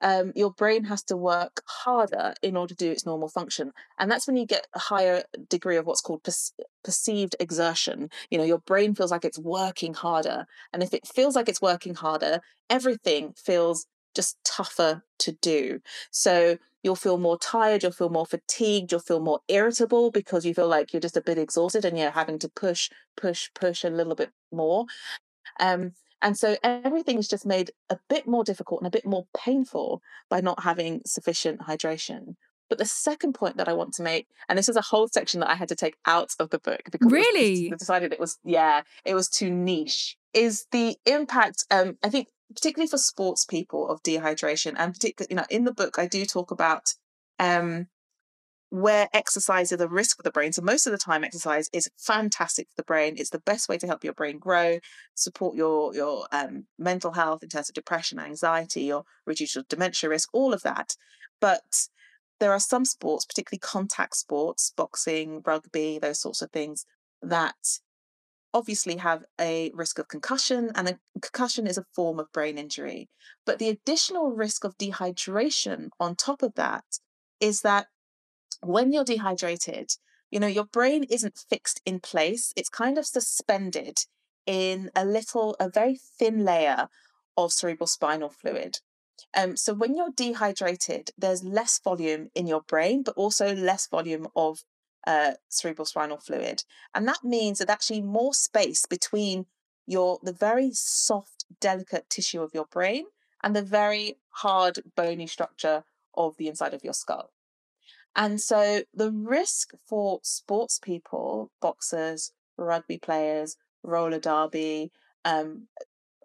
[0.00, 3.72] um, your brain has to work harder in order to do its normal function.
[3.98, 6.32] And that's when you get a higher degree of what's called per-
[6.84, 8.10] perceived exertion.
[8.30, 10.44] You know, your brain feels like it's working harder.
[10.72, 15.80] And if it feels like it's working harder, everything feels just tougher to do.
[16.10, 20.54] So you'll feel more tired, you'll feel more fatigued, you'll feel more irritable because you
[20.54, 23.90] feel like you're just a bit exhausted and you're having to push, push, push a
[23.90, 24.86] little bit more.
[25.60, 25.92] Um,
[26.22, 30.00] and so everything is just made a bit more difficult and a bit more painful
[30.30, 32.36] by not having sufficient hydration.
[32.70, 35.40] But the second point that I want to make, and this is a whole section
[35.40, 38.38] that I had to take out of the book because really I decided it was
[38.42, 40.16] yeah, it was too niche.
[40.32, 41.64] Is the impact?
[41.70, 45.72] Um, I think particularly for sports people of dehydration, and particularly you know in the
[45.72, 46.94] book I do talk about
[47.38, 47.88] um
[48.74, 50.52] where exercise is a risk for the brain.
[50.52, 53.14] So most of the time, exercise is fantastic for the brain.
[53.16, 54.80] It's the best way to help your brain grow,
[55.14, 60.10] support your your um, mental health in terms of depression, anxiety, or reduce your dementia
[60.10, 60.96] risk, all of that.
[61.40, 61.86] But
[62.40, 66.84] there are some sports, particularly contact sports, boxing, rugby, those sorts of things,
[67.22, 67.78] that
[68.54, 73.10] obviously have a risk of concussion, and a concussion is a form of brain injury.
[73.44, 76.84] But the additional risk of dehydration on top of that
[77.40, 77.88] is that
[78.62, 79.90] when you're dehydrated,
[80.30, 83.98] you know, your brain isn't fixed in place, it's kind of suspended
[84.46, 86.88] in a little, a very thin layer
[87.36, 88.78] of cerebral spinal fluid.
[89.36, 94.28] Um, so when you're dehydrated, there's less volume in your brain, but also less volume
[94.36, 94.64] of
[95.06, 99.46] uh, cerebral spinal fluid, and that means that actually more space between
[99.86, 103.04] your the very soft, delicate tissue of your brain
[103.42, 105.84] and the very hard, bony structure
[106.16, 107.30] of the inside of your skull.
[108.16, 114.92] And so the risk for sports people, boxers, rugby players, roller derby,
[115.24, 115.68] um,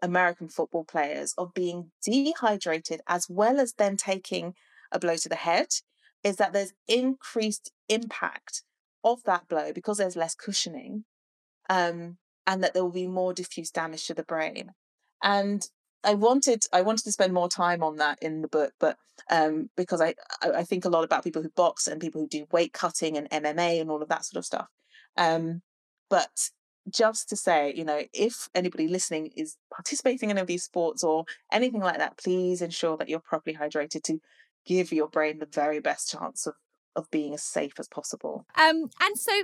[0.02, 4.54] American football players, of being dehydrated as well as then taking
[4.92, 5.68] a blow to the head
[6.24, 8.64] is that there's increased impact
[9.04, 11.06] of that blow because there's less cushioning
[11.70, 14.72] um, and that there will be more diffuse damage to the brain.
[15.24, 15.66] And
[16.04, 18.98] I wanted I wanted to spend more time on that in the book, but
[19.30, 22.48] um, because I I think a lot about people who box and people who do
[22.52, 24.68] weight cutting and MMA and all of that sort of stuff.
[25.18, 25.62] Um,
[26.10, 26.50] but
[26.90, 31.04] just to say, you know, if anybody listening is participating in any of these sports
[31.04, 34.20] or anything like that, please ensure that you're properly hydrated to
[34.66, 36.54] give your brain the very best chance of
[37.00, 38.46] of being as safe as possible.
[38.56, 39.44] Um, and so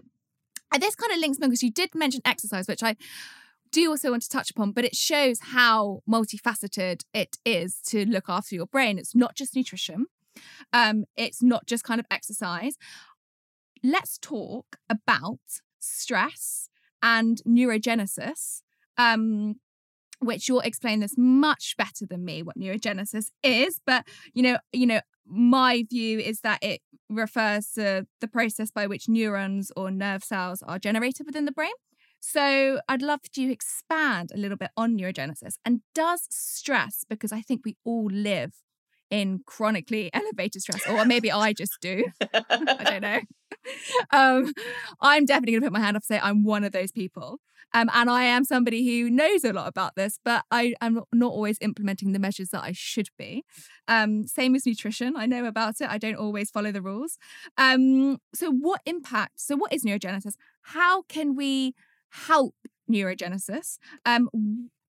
[0.71, 2.95] and this kind of links because you did mention exercise, which I
[3.71, 8.25] do also want to touch upon, but it shows how multifaceted it is to look
[8.29, 8.97] after your brain.
[8.97, 10.07] It's not just nutrition,
[10.73, 12.75] um, it's not just kind of exercise.
[13.83, 15.39] Let's talk about
[15.79, 16.69] stress
[17.01, 18.61] and neurogenesis.
[18.97, 19.55] Um,
[20.19, 24.85] which you'll explain this much better than me what neurogenesis is but you know you
[24.85, 30.23] know my view is that it refers to the process by which neurons or nerve
[30.23, 31.73] cells are generated within the brain
[32.27, 37.41] so I'd love to expand a little bit on neurogenesis and does stress, because I
[37.41, 38.53] think we all live
[39.11, 42.03] in chronically elevated stress, or maybe I just do.
[42.33, 43.19] I don't know.
[44.11, 44.53] Um,
[45.01, 47.39] I'm definitely going to put my hand up and say I'm one of those people.
[47.75, 51.33] Um, and I am somebody who knows a lot about this, but I am not
[51.33, 53.43] always implementing the measures that I should be.
[53.89, 55.17] Um, same as nutrition.
[55.17, 55.89] I know about it.
[55.89, 57.17] I don't always follow the rules.
[57.57, 59.41] Um, so, what impact?
[59.41, 60.35] So, what is neurogenesis?
[60.61, 61.75] How can we
[62.09, 62.55] help
[62.89, 63.77] neurogenesis?
[64.05, 64.29] Um,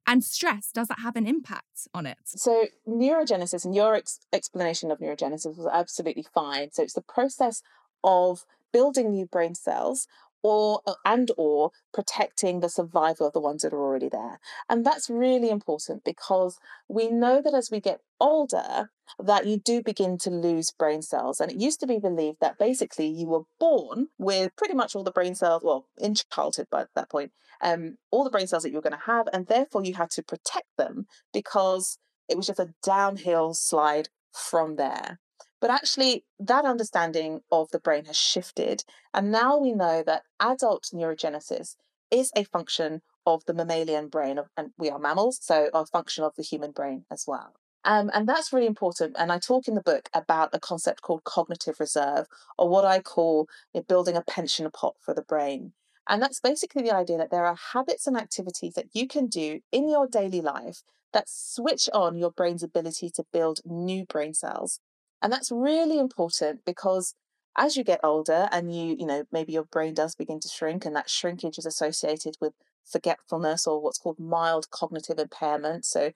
[0.07, 4.93] and stress does that have an impact on it so neurogenesis and your ex- explanation
[4.93, 7.61] of neurogenesis was absolutely fine so it's the process
[8.05, 10.07] of building new brain cells
[10.47, 14.39] or uh, and or protecting the survival of the ones that are already there.
[14.69, 16.57] And that's really important because
[16.89, 21.41] we know that as we get older that you do begin to lose brain cells.
[21.41, 25.03] And it used to be believed that basically you were born with pretty much all
[25.03, 28.71] the brain cells well in childhood by that point um, all the brain cells that
[28.71, 32.47] you were going to have and therefore you had to protect them because it was
[32.47, 35.19] just a downhill slide from there
[35.61, 38.85] but actually, that understanding of the brain has shifted.
[39.15, 41.77] And now we know that adult neurogenesis
[42.11, 46.35] is a function of the mammalian brain, and we are mammals, so a function of
[46.37, 47.55] the human brain as well.
[47.85, 49.17] Um, and that's really important.
[49.19, 52.27] And I talk in the book about a concept called cognitive reserve,
[52.59, 55.73] or what I call you know, building a pension pot for the brain.
[56.09, 59.61] And that's basically the idea that there are habits and activities that you can do
[59.73, 60.83] in your daily life
[61.13, 64.81] that switch on your brain's ability to build new brain cells
[65.23, 67.15] and that's really important because
[67.57, 70.85] as you get older and you, you know, maybe your brain does begin to shrink
[70.85, 72.53] and that shrinkage is associated with
[72.85, 75.85] forgetfulness or what's called mild cognitive impairment.
[75.85, 76.13] So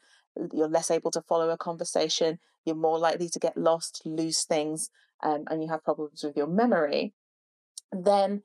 [0.52, 4.90] you're less able to follow a conversation, you're more likely to get lost, lose things,
[5.22, 7.14] um, and you have problems with your memory.
[7.90, 8.42] Then,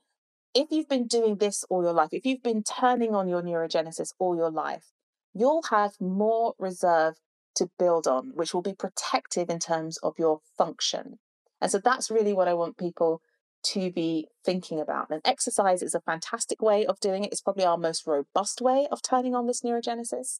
[0.53, 4.13] if you've been doing this all your life, if you've been turning on your neurogenesis
[4.19, 4.85] all your life,
[5.33, 7.15] you'll have more reserve
[7.55, 11.19] to build on, which will be protective in terms of your function.
[11.61, 13.21] And so that's really what I want people
[13.63, 15.09] to be thinking about.
[15.09, 17.31] And exercise is a fantastic way of doing it.
[17.31, 20.39] It's probably our most robust way of turning on this neurogenesis.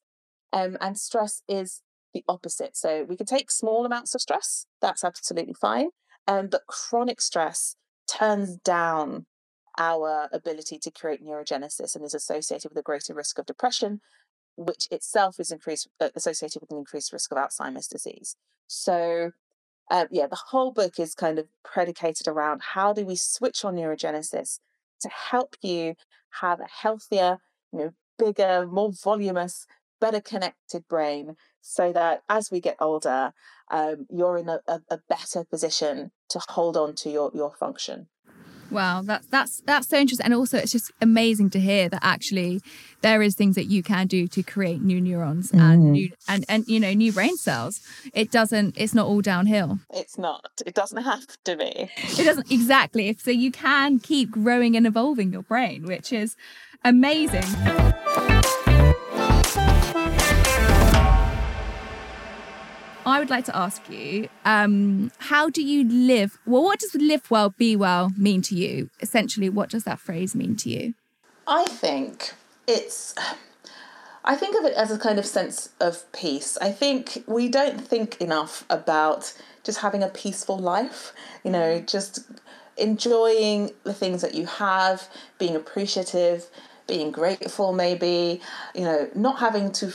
[0.54, 1.82] Um, and stress is
[2.14, 2.78] the opposite.
[2.78, 5.90] So we can take small amounts of stress, that's absolutely fine.
[6.28, 7.76] Um, but chronic stress
[8.08, 9.26] turns down
[9.78, 14.02] our ability to create neurogenesis and is associated with a greater risk of depression,
[14.58, 18.36] which itself is increased associated with an increased risk of Alzheimer's disease.
[18.68, 19.32] So,
[19.92, 23.76] uh, yeah, the whole book is kind of predicated around how do we switch on
[23.76, 24.60] neurogenesis
[25.02, 25.96] to help you
[26.42, 27.40] have a healthier,
[27.72, 29.66] you know, bigger, more voluminous,
[30.00, 33.34] better connected brain, so that as we get older,
[33.72, 38.08] um, you're in a, a, a better position to hold on to your your function.
[38.76, 42.62] Wow, that's that's that's so interesting, and also it's just amazing to hear that actually
[43.02, 45.60] there is things that you can do to create new neurons mm.
[45.60, 47.82] and new and and you know new brain cells.
[48.14, 48.76] It doesn't.
[48.78, 49.80] It's not all downhill.
[49.94, 50.62] It's not.
[50.66, 51.90] It doesn't have to be.
[51.98, 53.16] It doesn't exactly.
[53.20, 56.36] So you can keep growing and evolving your brain, which is
[56.84, 57.44] amazing.
[63.06, 66.40] I would like to ask you, um, how do you live?
[66.46, 68.90] Well, what does live well, be well mean to you?
[69.00, 70.96] Essentially, what does that phrase mean to you?
[71.48, 72.34] I think
[72.68, 73.14] it's.
[74.28, 76.58] I think of it as a kind of sense of peace.
[76.58, 82.22] I think we don't think enough about just having a peaceful life, you know, just
[82.76, 86.48] enjoying the things that you have, being appreciative,
[86.88, 88.42] being grateful, maybe,
[88.74, 89.92] you know, not having to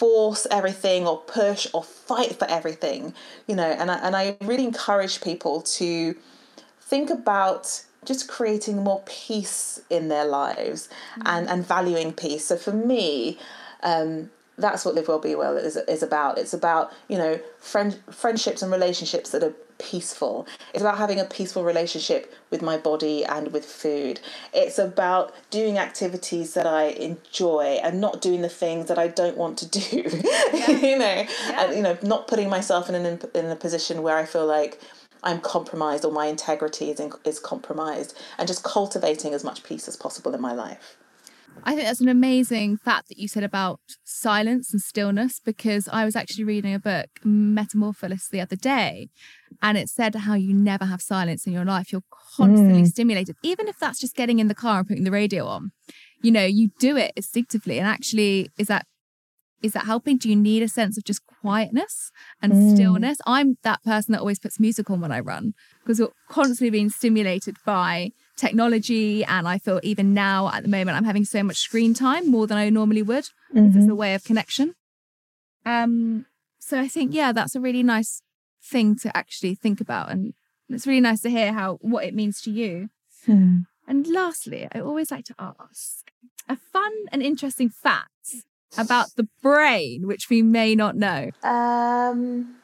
[0.00, 3.12] force everything or push or fight for everything,
[3.46, 6.16] you know, and I, and I really encourage people to
[6.80, 11.22] think about just creating more peace in their lives mm-hmm.
[11.26, 12.46] and, and valuing peace.
[12.46, 13.38] So for me,
[13.82, 16.38] um, that's what Live Well Be Well is, is about.
[16.38, 20.46] It's about, you know, friend, friendships and relationships that are peaceful.
[20.72, 24.20] It's about having a peaceful relationship with my body and with food.
[24.52, 29.36] It's about doing activities that I enjoy and not doing the things that I don't
[29.36, 30.04] want to do.
[30.52, 30.70] Yeah.
[30.70, 31.64] you know, yeah.
[31.64, 34.80] and you know, not putting myself in an in a position where I feel like
[35.22, 39.88] I'm compromised or my integrity is in, is compromised, and just cultivating as much peace
[39.88, 40.96] as possible in my life.
[41.64, 46.04] I think that's an amazing fact that you said about silence and stillness because I
[46.04, 49.08] was actually reading a book, Metamorphosis, the other day,
[49.62, 51.92] and it said how you never have silence in your life.
[51.92, 52.02] You're
[52.36, 52.86] constantly mm.
[52.86, 55.72] stimulated, even if that's just getting in the car and putting the radio on.
[56.22, 57.78] You know, you do it instinctively.
[57.78, 58.86] And actually, is that
[59.62, 60.16] is that helping?
[60.16, 62.74] Do you need a sense of just quietness and mm.
[62.74, 63.18] stillness?
[63.26, 65.52] I'm that person that always puts music on when I run
[65.82, 69.22] because we're constantly being stimulated by technology.
[69.24, 72.46] And I feel even now at the moment, I'm having so much screen time more
[72.46, 73.28] than I normally would.
[73.54, 73.78] Mm-hmm.
[73.78, 74.74] It's a way of connection.
[75.66, 76.24] Um,
[76.58, 78.22] so I think, yeah, that's a really nice
[78.62, 80.10] thing to actually think about.
[80.10, 80.34] And
[80.68, 82.88] it's really nice to hear how what it means to you.
[83.26, 83.60] Hmm.
[83.86, 86.10] And lastly, I always like to ask
[86.48, 88.36] a fun and interesting fact
[88.78, 91.30] about the brain, which we may not know.
[91.42, 92.56] Um,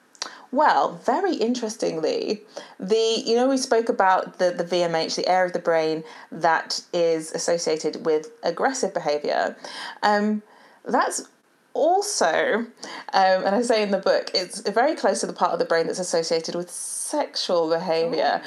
[0.53, 2.43] well, very interestingly,
[2.79, 6.81] the you know we spoke about the the VMH, the area of the brain that
[6.93, 9.57] is associated with aggressive behavior.
[10.03, 10.43] Um,
[10.85, 11.29] that's
[11.77, 12.67] also,
[13.13, 15.65] um, and I say in the book, it's very close to the part of the
[15.65, 18.43] brain that's associated with sexual behavior.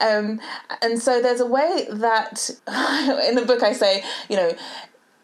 [0.00, 0.40] Um,
[0.82, 2.50] and so there's a way that
[3.28, 4.54] in the book I say, you know,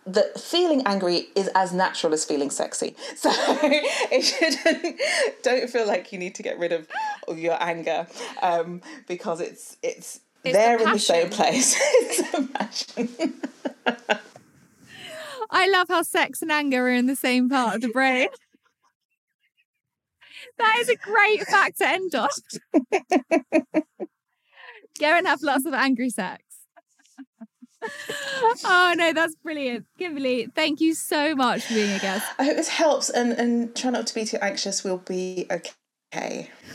[0.07, 2.96] that feeling angry is as natural as feeling sexy.
[3.16, 5.00] So it shouldn't
[5.42, 6.88] don't feel like you need to get rid of,
[7.28, 8.09] of your anger
[8.42, 11.76] um, because it's it's, It's there the in the same place.
[11.80, 14.28] it's a passion.
[15.53, 18.28] I love how sex and anger are in the same part of the brain.
[20.59, 22.28] that is a great fact to end on.
[24.98, 26.42] Go and have lots of angry sex.
[28.64, 29.86] oh no, that's brilliant.
[29.98, 32.26] Kimberley, thank you so much for being a guest.
[32.38, 34.82] I hope this helps and, and try not to be too anxious.
[34.82, 35.72] We'll be okay.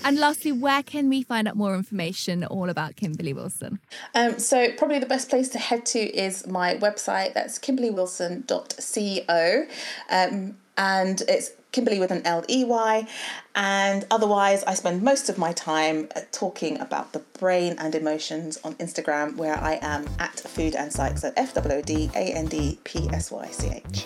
[0.03, 3.79] And lastly, where can we find out more information all about Kimberley Wilson?
[4.15, 7.33] Um, so probably the best place to head to is my website.
[7.33, 9.65] That's kimberleywilson.co.
[10.09, 13.07] Um, and it's Kimberley with an L E Y.
[13.55, 18.59] And otherwise, I spend most of my time uh, talking about the brain and emotions
[18.63, 21.17] on Instagram, where I am at Food and Psych.
[21.17, 24.05] So F W O D A N D P S Y C H.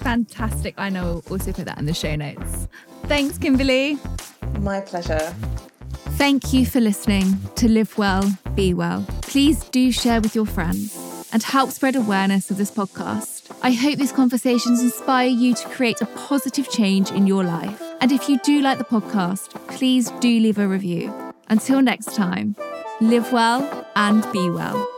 [0.00, 0.74] Fantastic.
[0.78, 2.68] I know I'll also put that in the show notes.
[3.08, 3.98] Thanks, Kimberley.
[4.60, 5.34] My pleasure.
[6.18, 9.06] Thank you for listening to Live Well, Be Well.
[9.22, 10.94] Please do share with your friends
[11.32, 13.50] and help spread awareness of this podcast.
[13.62, 17.82] I hope these conversations inspire you to create a positive change in your life.
[18.00, 21.12] And if you do like the podcast, please do leave a review.
[21.48, 22.56] Until next time,
[23.00, 24.97] live well and be well.